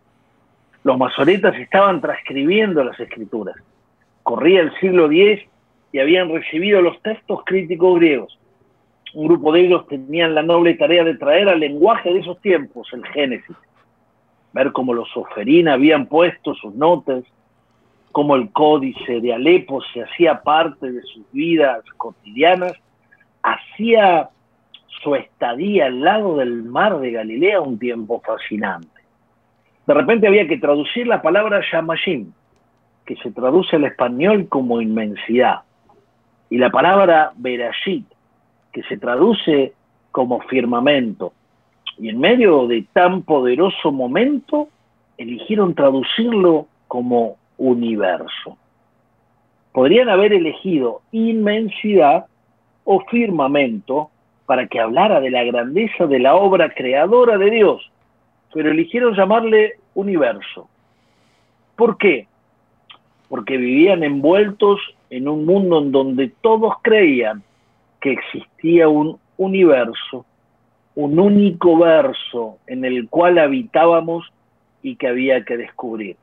Los 0.83 0.99
masoretas 0.99 1.55
estaban 1.55 2.01
transcribiendo 2.01 2.83
las 2.83 2.99
escrituras. 2.99 3.55
Corría 4.25 4.62
el 4.62 4.75
siglo 4.81 5.07
X 5.09 5.40
y 5.92 6.01
habían 6.01 6.31
recibido 6.31 6.83
los 6.83 7.01
textos 7.01 7.44
críticos 7.47 8.01
griegos. 8.01 8.37
Un 9.14 9.29
grupo 9.29 9.53
de 9.53 9.61
ellos 9.61 9.87
tenían 9.87 10.35
la 10.35 10.42
noble 10.42 10.74
tarea 10.74 11.05
de 11.05 11.16
traer 11.16 11.48
al 11.48 11.61
lenguaje 11.61 12.12
de 12.12 12.20
esos 12.20 12.40
tiempos 12.40 12.88
el 12.92 13.07
Génesis, 13.07 13.57
ver 14.53 14.72
cómo 14.72 14.92
los 14.92 15.09
Soferín 15.11 15.68
habían 15.68 16.07
puesto 16.07 16.55
sus 16.55 16.74
notas, 16.74 17.24
cómo 18.11 18.35
el 18.35 18.50
códice 18.50 19.20
de 19.20 19.33
Alepo 19.33 19.83
se 19.93 20.03
hacía 20.03 20.43
parte 20.43 20.91
de 20.91 21.03
sus 21.03 21.30
vidas 21.32 21.84
cotidianas, 21.97 22.72
hacía 23.43 24.30
su 25.03 25.14
estadía 25.14 25.86
al 25.86 26.01
lado 26.01 26.36
del 26.36 26.64
mar 26.64 26.99
de 26.99 27.12
Galilea 27.12 27.61
un 27.61 27.78
tiempo 27.78 28.20
fascinante. 28.24 28.89
De 29.86 29.95
repente 29.95 30.26
había 30.26 30.49
que 30.49 30.59
traducir 30.59 31.07
la 31.07 31.22
palabra 31.22 31.61
Yamashim, 31.70 32.32
que 33.05 33.16
se 33.16 33.30
traduce 33.30 33.76
al 33.76 33.84
español 33.84 34.49
como 34.49 34.80
inmensidad, 34.80 35.61
y 36.51 36.59
la 36.59 36.70
palabra 36.70 37.32
Berashit, 37.36 38.07
que 38.75 38.83
se 38.83 38.99
traduce 38.99 39.72
como 40.11 40.41
firmamento. 40.41 41.33
Y 41.97 42.09
en 42.11 42.18
medio 42.18 42.66
de 42.66 42.85
tan 42.93 43.22
poderoso 43.22 43.93
momento, 43.93 44.68
eligieron 45.16 45.75
traducirlo 45.75 46.66
como 46.89 47.37
universo. 47.57 48.59
Podrían 49.72 50.09
haber 50.09 50.33
elegido 50.33 51.03
inmensidad 51.12 52.27
o 52.83 53.01
firmamento 53.09 54.11
para 54.45 54.66
que 54.66 54.81
hablara 54.81 55.20
de 55.20 55.31
la 55.31 55.45
grandeza 55.45 56.07
de 56.07 56.18
la 56.18 56.35
obra 56.35 56.75
creadora 56.75 57.39
de 57.39 57.51
Dios, 57.51 57.91
pero 58.53 58.70
eligieron 58.70 59.14
llamarle 59.14 59.75
universo. 59.95 60.68
¿Por 61.77 61.97
qué? 61.97 62.27
Porque 63.29 63.57
vivían 63.57 64.03
envueltos 64.03 64.81
en 65.11 65.29
un 65.29 65.47
mundo 65.47 65.79
en 65.79 65.93
donde 65.93 66.33
todos 66.41 66.75
creían 66.83 67.43
que 68.05 68.12
existía 68.12 68.86
un 68.86 69.18
universo, 69.38 70.26
un 70.94 71.18
único 71.18 71.78
verso 71.78 72.59
en 72.66 72.84
el 72.84 73.09
cual 73.09 73.38
habitábamos 73.38 74.30
y 74.82 74.96
que 74.96 75.09
había 75.09 75.42
que 75.42 75.57
descubrir. 75.57 76.18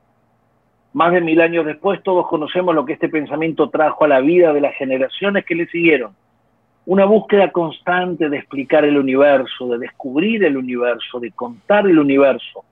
Más 0.94 1.12
de 1.12 1.22
mil 1.22 1.42
años 1.42 1.66
después, 1.66 2.04
todos 2.04 2.28
conocemos 2.28 2.76
lo 2.76 2.86
que 2.86 2.94
este 2.94 3.10
pensamiento 3.10 3.72
trajo 3.72 4.06
a 4.06 4.08
la 4.08 4.20
vida 4.20 4.54
de 4.54 4.62
las 4.62 4.76
generaciones 4.76 5.44
que 5.44 5.56
le 5.56 5.66
siguieron. 5.70 6.12
Una 6.86 7.06
búsqueda 7.06 7.52
constante 7.52 8.30
de 8.30 8.38
explicar 8.38 8.86
el 8.86 9.00
universo, 9.00 9.68
de 9.70 9.80
descubrir 9.80 10.44
el 10.44 10.58
universo, 10.58 11.20
de 11.20 11.32
contar 11.32 11.88
el 11.88 11.98
universo, 11.98 12.64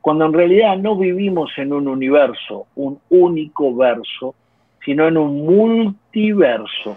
cuando 0.00 0.24
en 0.24 0.32
realidad 0.32 0.78
no 0.78 0.96
vivimos 0.96 1.50
en 1.58 1.74
un 1.74 1.88
universo, 1.88 2.68
un 2.74 2.98
único 3.10 3.76
verso, 3.76 4.34
sino 4.82 5.08
en 5.08 5.18
un 5.18 5.44
multiverso, 5.44 6.96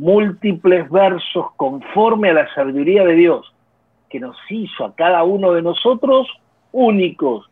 múltiples 0.00 0.90
versos 0.90 1.46
conforme 1.56 2.30
a 2.30 2.34
la 2.34 2.54
sabiduría 2.54 3.04
de 3.04 3.14
Dios, 3.14 3.52
que 4.08 4.18
nos 4.18 4.36
hizo 4.48 4.84
a 4.86 4.94
cada 4.94 5.22
uno 5.22 5.52
de 5.52 5.62
nosotros 5.62 6.26
únicos, 6.72 7.50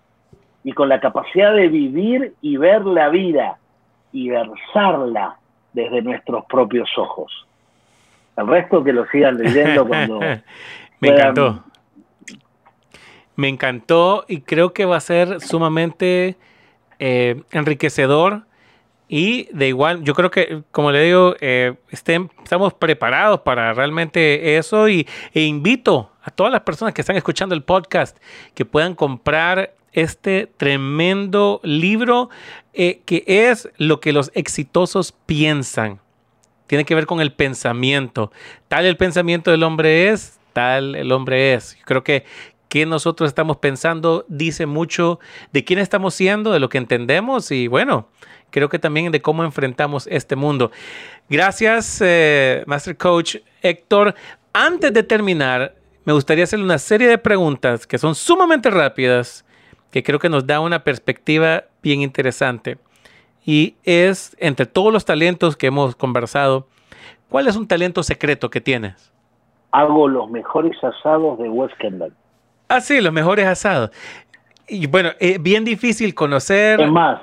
y 0.64 0.72
con 0.72 0.88
la 0.88 1.00
capacidad 1.00 1.54
de 1.54 1.68
vivir 1.68 2.34
y 2.42 2.56
ver 2.56 2.84
la 2.84 3.08
vida 3.08 3.58
y 4.12 4.30
versarla 4.30 5.36
desde 5.72 6.02
nuestros 6.02 6.44
propios 6.46 6.90
ojos. 6.96 7.46
El 8.36 8.46
resto 8.48 8.82
que 8.82 8.92
lo 8.92 9.06
sigan 9.06 9.38
leyendo 9.38 9.86
cuando... 9.86 10.20
Me 11.00 11.08
encantó. 11.10 11.62
Me 13.36 13.48
encantó 13.48 14.24
y 14.26 14.40
creo 14.40 14.72
que 14.72 14.84
va 14.84 14.96
a 14.96 15.00
ser 15.00 15.40
sumamente 15.40 16.36
eh, 16.98 17.40
enriquecedor 17.52 18.47
y 19.08 19.48
de 19.52 19.68
igual, 19.68 20.04
yo 20.04 20.14
creo 20.14 20.30
que, 20.30 20.62
como 20.70 20.92
le 20.92 21.02
digo, 21.02 21.34
eh, 21.40 21.74
estén, 21.90 22.30
estamos 22.42 22.74
preparados 22.74 23.40
para 23.40 23.72
realmente 23.72 24.58
eso 24.58 24.88
y, 24.88 25.08
e 25.32 25.42
invito 25.42 26.12
a 26.22 26.30
todas 26.30 26.52
las 26.52 26.60
personas 26.60 26.92
que 26.92 27.00
están 27.00 27.16
escuchando 27.16 27.54
el 27.54 27.62
podcast 27.62 28.18
que 28.54 28.66
puedan 28.66 28.94
comprar 28.94 29.74
este 29.92 30.46
tremendo 30.46 31.60
libro 31.62 32.28
eh, 32.74 33.00
que 33.06 33.24
es 33.26 33.70
lo 33.78 34.00
que 34.00 34.12
los 34.12 34.30
exitosos 34.34 35.12
piensan. 35.24 36.00
Tiene 36.66 36.84
que 36.84 36.94
ver 36.94 37.06
con 37.06 37.22
el 37.22 37.32
pensamiento. 37.32 38.30
Tal 38.68 38.84
el 38.84 38.98
pensamiento 38.98 39.50
del 39.50 39.62
hombre 39.62 40.10
es, 40.10 40.38
tal 40.52 40.94
el 40.94 41.10
hombre 41.12 41.54
es. 41.54 41.76
Yo 41.78 41.84
creo 41.86 42.04
que 42.04 42.24
que 42.68 42.86
nosotros 42.86 43.28
estamos 43.28 43.56
pensando 43.56 44.24
dice 44.28 44.66
mucho 44.66 45.18
de 45.52 45.64
quién 45.64 45.78
estamos 45.78 46.14
siendo, 46.14 46.52
de 46.52 46.60
lo 46.60 46.68
que 46.68 46.78
entendemos 46.78 47.50
y 47.50 47.66
bueno, 47.66 48.08
creo 48.50 48.68
que 48.68 48.78
también 48.78 49.12
de 49.12 49.22
cómo 49.22 49.44
enfrentamos 49.44 50.06
este 50.06 50.36
mundo. 50.36 50.70
Gracias, 51.28 52.00
eh, 52.04 52.62
Master 52.66 52.96
Coach 52.96 53.36
Héctor. 53.62 54.14
Antes 54.52 54.92
de 54.92 55.02
terminar, 55.02 55.74
me 56.04 56.12
gustaría 56.12 56.44
hacerle 56.44 56.64
una 56.64 56.78
serie 56.78 57.08
de 57.08 57.18
preguntas 57.18 57.86
que 57.86 57.98
son 57.98 58.14
sumamente 58.14 58.70
rápidas 58.70 59.44
que 59.90 60.02
creo 60.02 60.18
que 60.18 60.28
nos 60.28 60.46
da 60.46 60.60
una 60.60 60.84
perspectiva 60.84 61.64
bien 61.82 62.02
interesante. 62.02 62.78
Y 63.44 63.76
es, 63.84 64.36
entre 64.38 64.66
todos 64.66 64.92
los 64.92 65.04
talentos 65.04 65.56
que 65.56 65.68
hemos 65.68 65.96
conversado, 65.96 66.66
¿cuál 67.28 67.48
es 67.48 67.56
un 67.56 67.66
talento 67.66 68.02
secreto 68.02 68.50
que 68.50 68.60
tienes? 68.60 69.12
Hago 69.70 70.08
los 70.08 70.30
mejores 70.30 70.76
asados 70.82 71.38
de 71.38 71.48
West 71.48 71.74
Kendall. 71.78 72.12
Ah, 72.68 72.80
sí, 72.80 73.00
los 73.00 73.12
mejores 73.12 73.46
asados. 73.46 73.90
Y 74.68 74.86
bueno, 74.86 75.10
es 75.18 75.42
bien 75.42 75.64
difícil 75.64 76.14
conocer. 76.14 76.80
Es 76.80 76.90
más, 76.90 77.22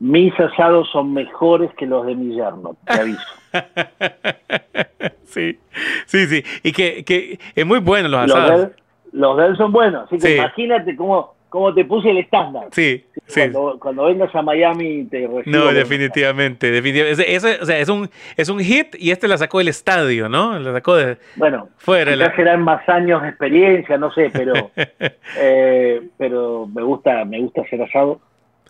mis 0.00 0.38
asados 0.38 0.88
son 0.90 1.12
mejores 1.12 1.70
que 1.74 1.86
los 1.86 2.06
de 2.06 2.14
mi 2.14 2.34
yerno, 2.34 2.76
te 2.86 3.00
aviso. 3.00 3.20
sí, 5.24 5.58
sí, 6.06 6.26
sí. 6.26 6.44
Y 6.62 6.72
que, 6.72 7.38
es 7.54 7.66
muy 7.66 7.80
bueno 7.80 8.08
los 8.08 8.20
asados. 8.22 8.70
Los 9.12 9.36
de 9.36 9.46
él, 9.46 9.56
son 9.56 9.72
buenos. 9.72 10.04
Así 10.04 10.18
que 10.18 10.36
imagínate 10.36 10.96
cómo 10.96 11.34
como 11.54 11.72
te 11.72 11.84
puse 11.84 12.10
el 12.10 12.18
estándar. 12.18 12.66
Sí, 12.72 13.04
sí. 13.26 13.42
Cuando, 13.78 14.06
vengas 14.06 14.34
a 14.34 14.42
Miami 14.42 15.04
te 15.04 15.24
recibo. 15.28 15.56
No, 15.56 15.72
definitivamente, 15.72 16.68
definitivamente. 16.72 17.32
Ese, 17.32 17.60
o 17.62 17.64
sea, 17.64 17.78
es 17.78 17.88
un, 17.88 18.10
es 18.36 18.48
un 18.48 18.58
hit 18.58 18.96
y 18.98 19.12
este 19.12 19.28
la 19.28 19.38
sacó 19.38 19.58
del 19.58 19.68
estadio, 19.68 20.28
¿no? 20.28 20.58
La 20.58 20.72
sacó 20.72 20.96
de 20.96 21.16
bueno, 21.36 21.68
fuera. 21.76 22.12
Ya 22.16 22.34
serán 22.34 22.62
más 22.62 22.88
años 22.88 23.22
de 23.22 23.28
experiencia, 23.28 23.96
no 23.98 24.10
sé, 24.10 24.32
pero 24.32 24.72
eh, 25.38 26.02
pero 26.18 26.66
me 26.66 26.82
gusta, 26.82 27.24
me 27.24 27.38
gusta 27.38 27.60
hacer 27.60 27.82
asado, 27.82 28.18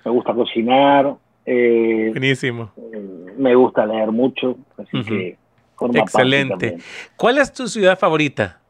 me 0.04 0.10
gusta 0.10 0.34
cocinar. 0.34 1.14
Eh, 1.46 2.08
Buenísimo. 2.10 2.70
Eh, 2.76 3.34
me 3.36 3.54
gusta 3.54 3.86
leer 3.86 4.10
mucho, 4.10 4.56
así 4.78 5.02
que 5.04 5.36
Excelente. 5.94 6.78
¿Cuál 7.16 7.38
es 7.38 7.52
tu 7.52 7.66
ciudad 7.66 7.98
favorita? 7.98 8.60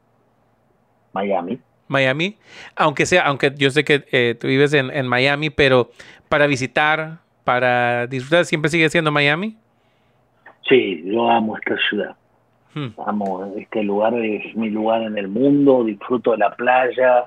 Miami. 1.13 1.59
Miami, 1.87 2.37
aunque 2.77 3.05
sea, 3.05 3.27
aunque 3.27 3.53
yo 3.57 3.71
sé 3.71 3.85
que 3.85 4.05
eh, 4.11 4.35
tú 4.41 4.47
vives 4.47 4.73
en, 4.73 5.07
Miami, 5.07 5.51
pero 5.51 5.91
para 6.31 6.47
visitar, 6.47 7.19
para 7.45 8.07
disfrutar, 8.07 8.47
siempre 8.47 8.71
sigue 8.71 8.89
siendo 8.89 9.13
Miami. 9.13 9.57
Sí, 10.67 11.03
yo 11.05 11.31
amo 11.31 11.59
esta 11.59 11.77
ciudad. 11.89 12.17
Hmm. 12.73 12.89
Amo 13.07 13.55
este 13.59 13.83
lugar, 13.83 14.15
es 14.15 14.57
mi 14.57 14.71
lugar 14.71 15.03
en 15.03 15.19
el 15.19 15.29
mundo, 15.29 15.85
disfruto 15.85 16.33
de 16.33 16.39
la 16.39 16.57
playa, 16.57 17.27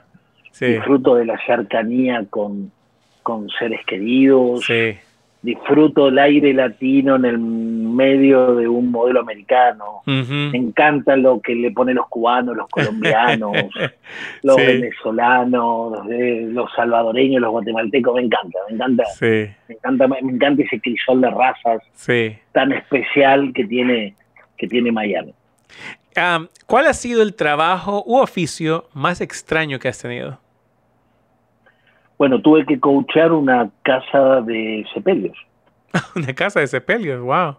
disfruto 0.60 1.16
de 1.16 1.26
la 1.26 1.40
cercanía 1.46 2.26
con, 2.30 2.72
con 3.28 3.50
seres 3.50 3.84
queridos. 3.86 4.64
Sí 4.66 4.96
disfruto 5.42 6.08
el 6.08 6.20
aire 6.20 6.54
latino 6.54 7.16
en 7.16 7.26
el 7.26 7.38
medio 7.38 8.56
de 8.56 8.68
un 8.68 8.92
modelo 8.92 9.22
americano. 9.22 10.02
Me 10.06 10.58
encanta 10.58 11.16
lo 11.16 11.40
que 11.42 11.56
le 11.56 11.72
ponen 11.72 11.96
los 11.96 12.08
cubanos, 12.10 12.56
los 12.58 12.68
colombianos, 12.68 13.54
los 14.44 14.58
venezolanos, 14.58 16.06
los, 16.08 16.74
salvadoreños, 16.76 17.42
los 17.42 17.52
guatemaltecos. 17.52 18.16
Me 18.16 18.24
encanta, 18.24 18.60
me 18.68 18.76
encanta. 18.76 19.04
Me 19.22 19.56
encanta, 19.70 20.08
me 20.08 20.20
encanta 20.20 20.64
ese 20.64 20.82
crisol 20.82 21.22
de 21.22 21.30
razas 21.30 21.82
tan 22.52 22.72
especial 22.74 23.54
que 23.54 23.66
tiene, 23.66 24.16
que 24.58 24.68
tiene 24.68 24.92
Miami. 24.92 25.34
¿Cuál 26.66 26.88
ha 26.88 26.94
sido 26.94 27.22
el 27.22 27.36
trabajo 27.36 28.04
u 28.06 28.18
oficio 28.18 28.90
más 28.94 29.22
extraño 29.22 29.78
que 29.80 29.88
has 29.88 30.02
tenido? 30.02 30.40
Bueno, 32.18 32.42
tuve 32.42 32.66
que 32.66 32.80
coachar 32.80 33.32
una 33.32 33.70
casa 33.84 34.42
de 34.42 34.86
sepelios. 34.94 35.38
una 36.16 36.34
casa 36.34 36.60
de 36.60 36.68
sepelios, 36.68 37.22
wow. 37.22 37.56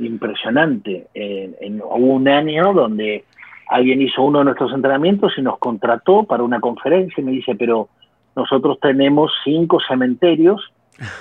Impresionante. 0.00 1.06
En, 1.14 1.80
hubo 1.82 2.14
un 2.14 2.28
año 2.28 2.72
donde 2.72 3.24
alguien 3.68 4.00
hizo 4.00 4.22
uno 4.22 4.38
de 4.40 4.46
nuestros 4.46 4.72
entrenamientos 4.72 5.32
y 5.36 5.42
nos 5.42 5.58
contrató 5.58 6.24
para 6.24 6.42
una 6.42 6.60
conferencia 6.60 7.20
y 7.20 7.24
me 7.24 7.32
dice, 7.32 7.54
pero 7.54 7.88
nosotros 8.34 8.78
tenemos 8.80 9.32
cinco 9.44 9.78
cementerios 9.86 10.72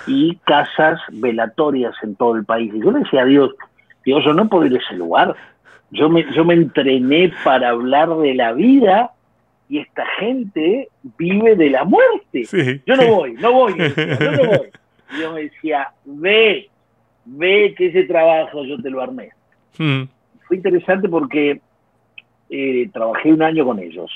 y 0.06 0.36
casas 0.46 1.00
velatorias 1.12 1.94
en 2.04 2.16
todo 2.16 2.36
el 2.36 2.46
país. 2.46 2.74
Y 2.74 2.80
yo 2.80 2.92
le 2.92 3.00
decía 3.00 3.24
a 3.24 3.26
Dios, 3.26 3.52
Dios, 4.06 4.24
yo 4.24 4.34
no 4.34 4.48
puedo 4.48 4.66
ir 4.66 4.76
a 4.76 4.80
ese 4.80 4.96
lugar. 4.96 5.36
Yo 5.92 6.10
me, 6.10 6.26
yo 6.34 6.46
me 6.46 6.54
entrené 6.54 7.34
para 7.44 7.70
hablar 7.70 8.10
de 8.18 8.34
la 8.34 8.54
vida 8.54 9.12
y 9.70 9.80
esta 9.80 10.06
gente 10.20 10.90
vive 11.18 11.56
de 11.56 11.70
la 11.70 11.84
muerte. 11.84 12.82
yo 12.86 12.96
no 12.96 13.08
voy, 13.08 13.34
no 13.34 13.54
voy, 13.54 13.74
yo 14.20 14.32
no 14.32 14.46
voy. 14.46 14.70
Y 15.12 15.22
yo 15.22 15.34
me 15.34 15.44
decía, 15.44 15.90
ve, 16.06 16.70
ve 17.26 17.74
que 17.78 17.88
ese 17.88 18.04
trabajo 18.04 18.64
yo 18.66 18.82
te 18.82 18.90
lo 18.90 19.02
armé. 19.02 19.30
Hmm. 19.78 20.04
Fue 20.48 20.58
interesante 20.58 21.10
porque 21.10 21.62
eh, 22.50 22.90
trabajé 22.94 23.32
un 23.34 23.42
año 23.42 23.66
con 23.66 23.80
ellos. 23.80 24.12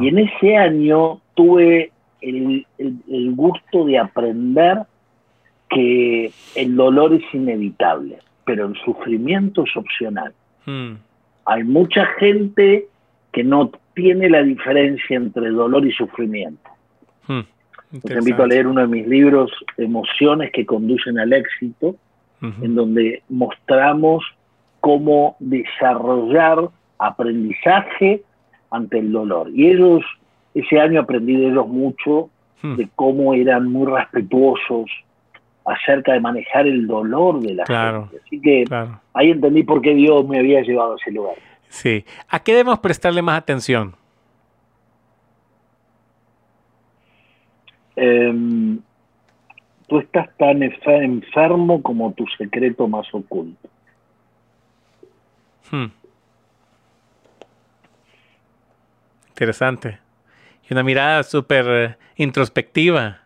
Y 0.00 0.08
en 0.08 0.18
ese 0.18 0.54
año 0.54 1.22
tuve 1.34 1.92
el, 2.20 2.66
gusto 3.34 3.86
de 3.86 3.98
aprender 3.98 4.82
que 5.70 6.30
el 6.54 6.76
dolor 6.76 7.14
es 7.14 7.22
inevitable, 7.32 8.18
pero 8.44 8.66
el 8.66 8.76
sufrimiento 8.84 9.64
es 9.64 9.74
opcional. 9.74 10.34
Hmm. 10.66 10.96
Hay 11.46 11.64
mucha 11.64 12.04
gente 12.18 12.86
que 13.32 13.42
no 13.42 13.70
tiene 13.94 14.28
la 14.28 14.42
diferencia 14.42 15.16
entre 15.16 15.50
dolor 15.50 15.86
y 15.86 15.92
sufrimiento. 15.92 16.70
Hmm, 17.26 17.40
te 18.02 18.14
invito 18.14 18.42
a 18.42 18.46
leer 18.46 18.66
uno 18.66 18.80
de 18.82 18.86
mis 18.86 19.06
libros, 19.06 19.52
Emociones 19.76 20.50
que 20.52 20.64
conducen 20.64 21.18
al 21.18 21.32
éxito, 21.32 21.96
en 22.40 22.74
donde 22.74 23.22
mostramos 23.28 24.24
cómo 24.80 25.36
desarrollar 25.38 26.70
aprendizaje 26.98 28.22
ante 28.70 28.98
el 28.98 29.12
dolor. 29.12 29.48
Y 29.54 29.68
ellos, 29.68 30.02
ese 30.54 30.80
año 30.80 31.00
aprendí 31.00 31.36
de 31.36 31.48
ellos 31.48 31.68
mucho, 31.68 32.30
hmm. 32.62 32.76
de 32.76 32.88
cómo 32.96 33.34
eran 33.34 33.70
muy 33.70 33.86
respetuosos 33.86 34.90
acerca 35.64 36.14
de 36.14 36.20
manejar 36.20 36.66
el 36.66 36.86
dolor 36.86 37.40
de 37.40 37.54
la 37.54 37.66
gente. 37.66 38.16
Así 38.24 38.40
que 38.40 38.64
ahí 39.14 39.30
entendí 39.30 39.62
por 39.62 39.80
qué 39.80 39.94
Dios 39.94 40.26
me 40.26 40.38
había 40.38 40.62
llevado 40.62 40.94
a 40.94 40.96
ese 40.96 41.12
lugar. 41.12 41.36
Sí. 41.72 42.04
¿A 42.28 42.40
qué 42.40 42.52
debemos 42.52 42.80
prestarle 42.80 43.22
más 43.22 43.38
atención? 43.38 43.96
Em, 47.96 48.78
tú 49.88 49.98
estás 49.98 50.28
tan 50.36 50.62
enfermo 50.62 51.82
como 51.82 52.12
tu 52.12 52.26
secreto 52.36 52.86
más 52.86 53.06
oculto. 53.14 53.70
Hmm. 55.70 55.86
Interesante. 59.30 59.98
Y 60.68 60.74
una 60.74 60.82
mirada 60.82 61.22
súper 61.22 61.64
eh, 61.68 61.96
introspectiva. 62.16 63.22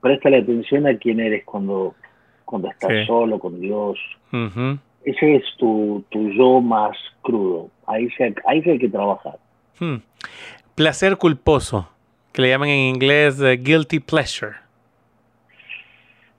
préstale 0.00 0.38
atención 0.38 0.86
a 0.86 0.96
quién 0.96 1.18
eres 1.18 1.44
cuando, 1.44 1.96
cuando 2.44 2.70
estás 2.70 3.04
solo 3.08 3.40
con 3.40 3.60
Dios. 3.60 3.98
Ese 5.04 5.36
es 5.36 5.44
tu, 5.58 6.04
tu, 6.10 6.30
yo 6.30 6.60
más 6.60 6.96
crudo. 7.22 7.70
Ahí 7.86 8.08
se, 8.10 8.34
ahí 8.46 8.62
hay 8.64 8.78
que 8.78 8.88
trabajar. 8.88 9.38
Hmm. 9.78 9.96
Placer 10.74 11.16
culposo, 11.16 11.88
que 12.32 12.42
le 12.42 12.48
llaman 12.48 12.68
en 12.68 12.94
inglés 12.94 13.40
uh, 13.40 13.56
guilty 13.58 14.00
pleasure. 14.00 14.61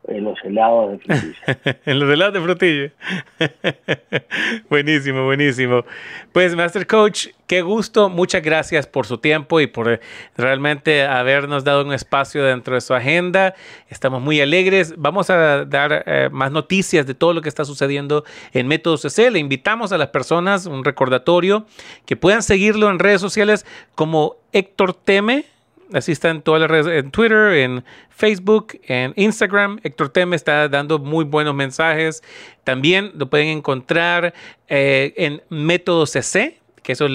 En 0.06 0.26
los 0.26 0.38
helados 0.44 0.92
de 0.92 1.00
frutilla. 1.00 1.80
en 1.86 2.00
los 2.00 2.10
helados 2.10 2.34
de 2.34 2.42
frutilla. 2.42 2.92
buenísimo, 4.70 5.24
buenísimo. 5.24 5.86
Pues, 6.34 6.56
Master 6.56 6.86
Coach, 6.86 7.28
qué 7.48 7.62
gusto. 7.62 8.10
Muchas 8.10 8.42
gracias 8.42 8.86
por 8.86 9.06
su 9.06 9.18
tiempo 9.20 9.62
y 9.62 9.68
por 9.68 10.02
realmente 10.36 11.04
habernos 11.04 11.64
dado 11.64 11.86
un 11.86 11.94
espacio 11.94 12.44
dentro 12.44 12.76
de 12.76 12.82
su 12.82 12.94
agenda. 12.94 13.56
Estamos 13.88 14.22
muy 14.22 14.42
alegres. 14.42 14.94
Vamos 14.98 15.30
a 15.30 15.64
dar 15.64 16.04
eh, 16.06 16.30
más 16.32 16.52
noticias 16.52 17.08
de 17.08 17.14
todo 17.14 17.34
lo 17.34 17.42
que 17.42 17.48
está 17.48 17.64
sucediendo 17.64 18.26
en 18.52 18.68
Método 18.68 18.98
CC. 18.98 19.32
Le 19.32 19.40
invitamos 19.40 19.94
a 19.94 19.98
las 19.98 20.10
personas, 20.10 20.66
un 20.66 20.84
recordatorio, 20.84 21.66
que 22.06 22.18
puedan 22.18 22.44
seguirlo 22.44 22.90
en 22.90 23.00
redes 23.00 23.22
sociales 23.22 23.66
como 23.96 24.36
Héctor 24.52 24.94
Teme 24.94 25.53
Así 25.94 26.12
está 26.12 26.30
en 26.30 26.42
todas 26.42 26.60
las 26.60 26.72
redes, 26.72 26.88
en 26.88 27.12
Twitter, 27.12 27.54
en 27.54 27.84
Facebook, 28.10 28.80
en 28.88 29.14
Instagram. 29.16 29.80
Héctor 29.84 30.10
Teme 30.10 30.36
está 30.36 30.68
dando 30.68 30.98
muy 30.98 31.24
buenos 31.24 31.54
mensajes. 31.54 32.24
También 32.64 33.12
lo 33.16 33.30
pueden 33.30 33.50
encontrar 33.50 34.34
eh, 34.68 35.14
en 35.18 35.44
Método 35.50 36.08
CC, 36.08 36.60
que 36.82 36.94
eso 36.94 37.06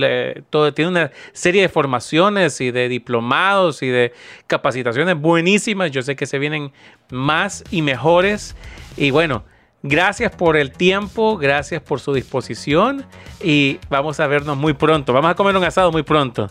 todo, 0.49 0.73
tiene 0.73 0.91
una 0.91 1.11
serie 1.33 1.63
de 1.63 1.69
formaciones 1.69 2.61
y 2.61 2.71
de 2.71 2.89
diplomados 2.89 3.83
y 3.83 3.89
de 3.89 4.13
capacitaciones 4.47 5.21
buenísimas. 5.21 5.91
Yo 5.91 6.03
sé 6.03 6.15
que 6.15 6.27
se 6.27 6.39
vienen 6.39 6.73
más 7.11 7.65
y 7.73 7.83
mejores. 7.83 8.55
Y 8.97 9.11
bueno, 9.11 9.45
gracias 9.83 10.35
por 10.35 10.57
el 10.57 10.71
tiempo, 10.71 11.37
gracias 11.37 11.83
por 11.83 11.99
su 11.99 12.13
disposición 12.15 13.05
y 13.43 13.79
vamos 13.91 14.21
a 14.21 14.29
vernos 14.29 14.57
muy 14.57 14.73
pronto. 14.73 15.13
Vamos 15.13 15.33
a 15.33 15.35
comer 15.35 15.57
un 15.57 15.65
asado 15.65 15.91
muy 15.91 16.05
pronto. 16.05 16.49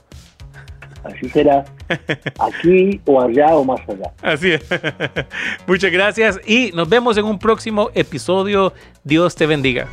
Así 1.08 1.30
será. 1.30 1.64
Aquí 2.39 2.99
o 3.05 3.22
allá 3.22 3.55
o 3.55 3.64
más 3.64 3.80
allá. 3.88 4.12
Así 4.22 4.51
es. 4.51 4.66
Muchas 5.68 5.91
gracias 5.91 6.39
y 6.45 6.72
nos 6.74 6.89
vemos 6.89 7.18
en 7.18 7.26
un 7.26 7.39
próximo 7.39 7.89
episodio. 7.93 8.74
Dios 9.03 9.36
te 9.36 9.45
bendiga. 9.45 9.88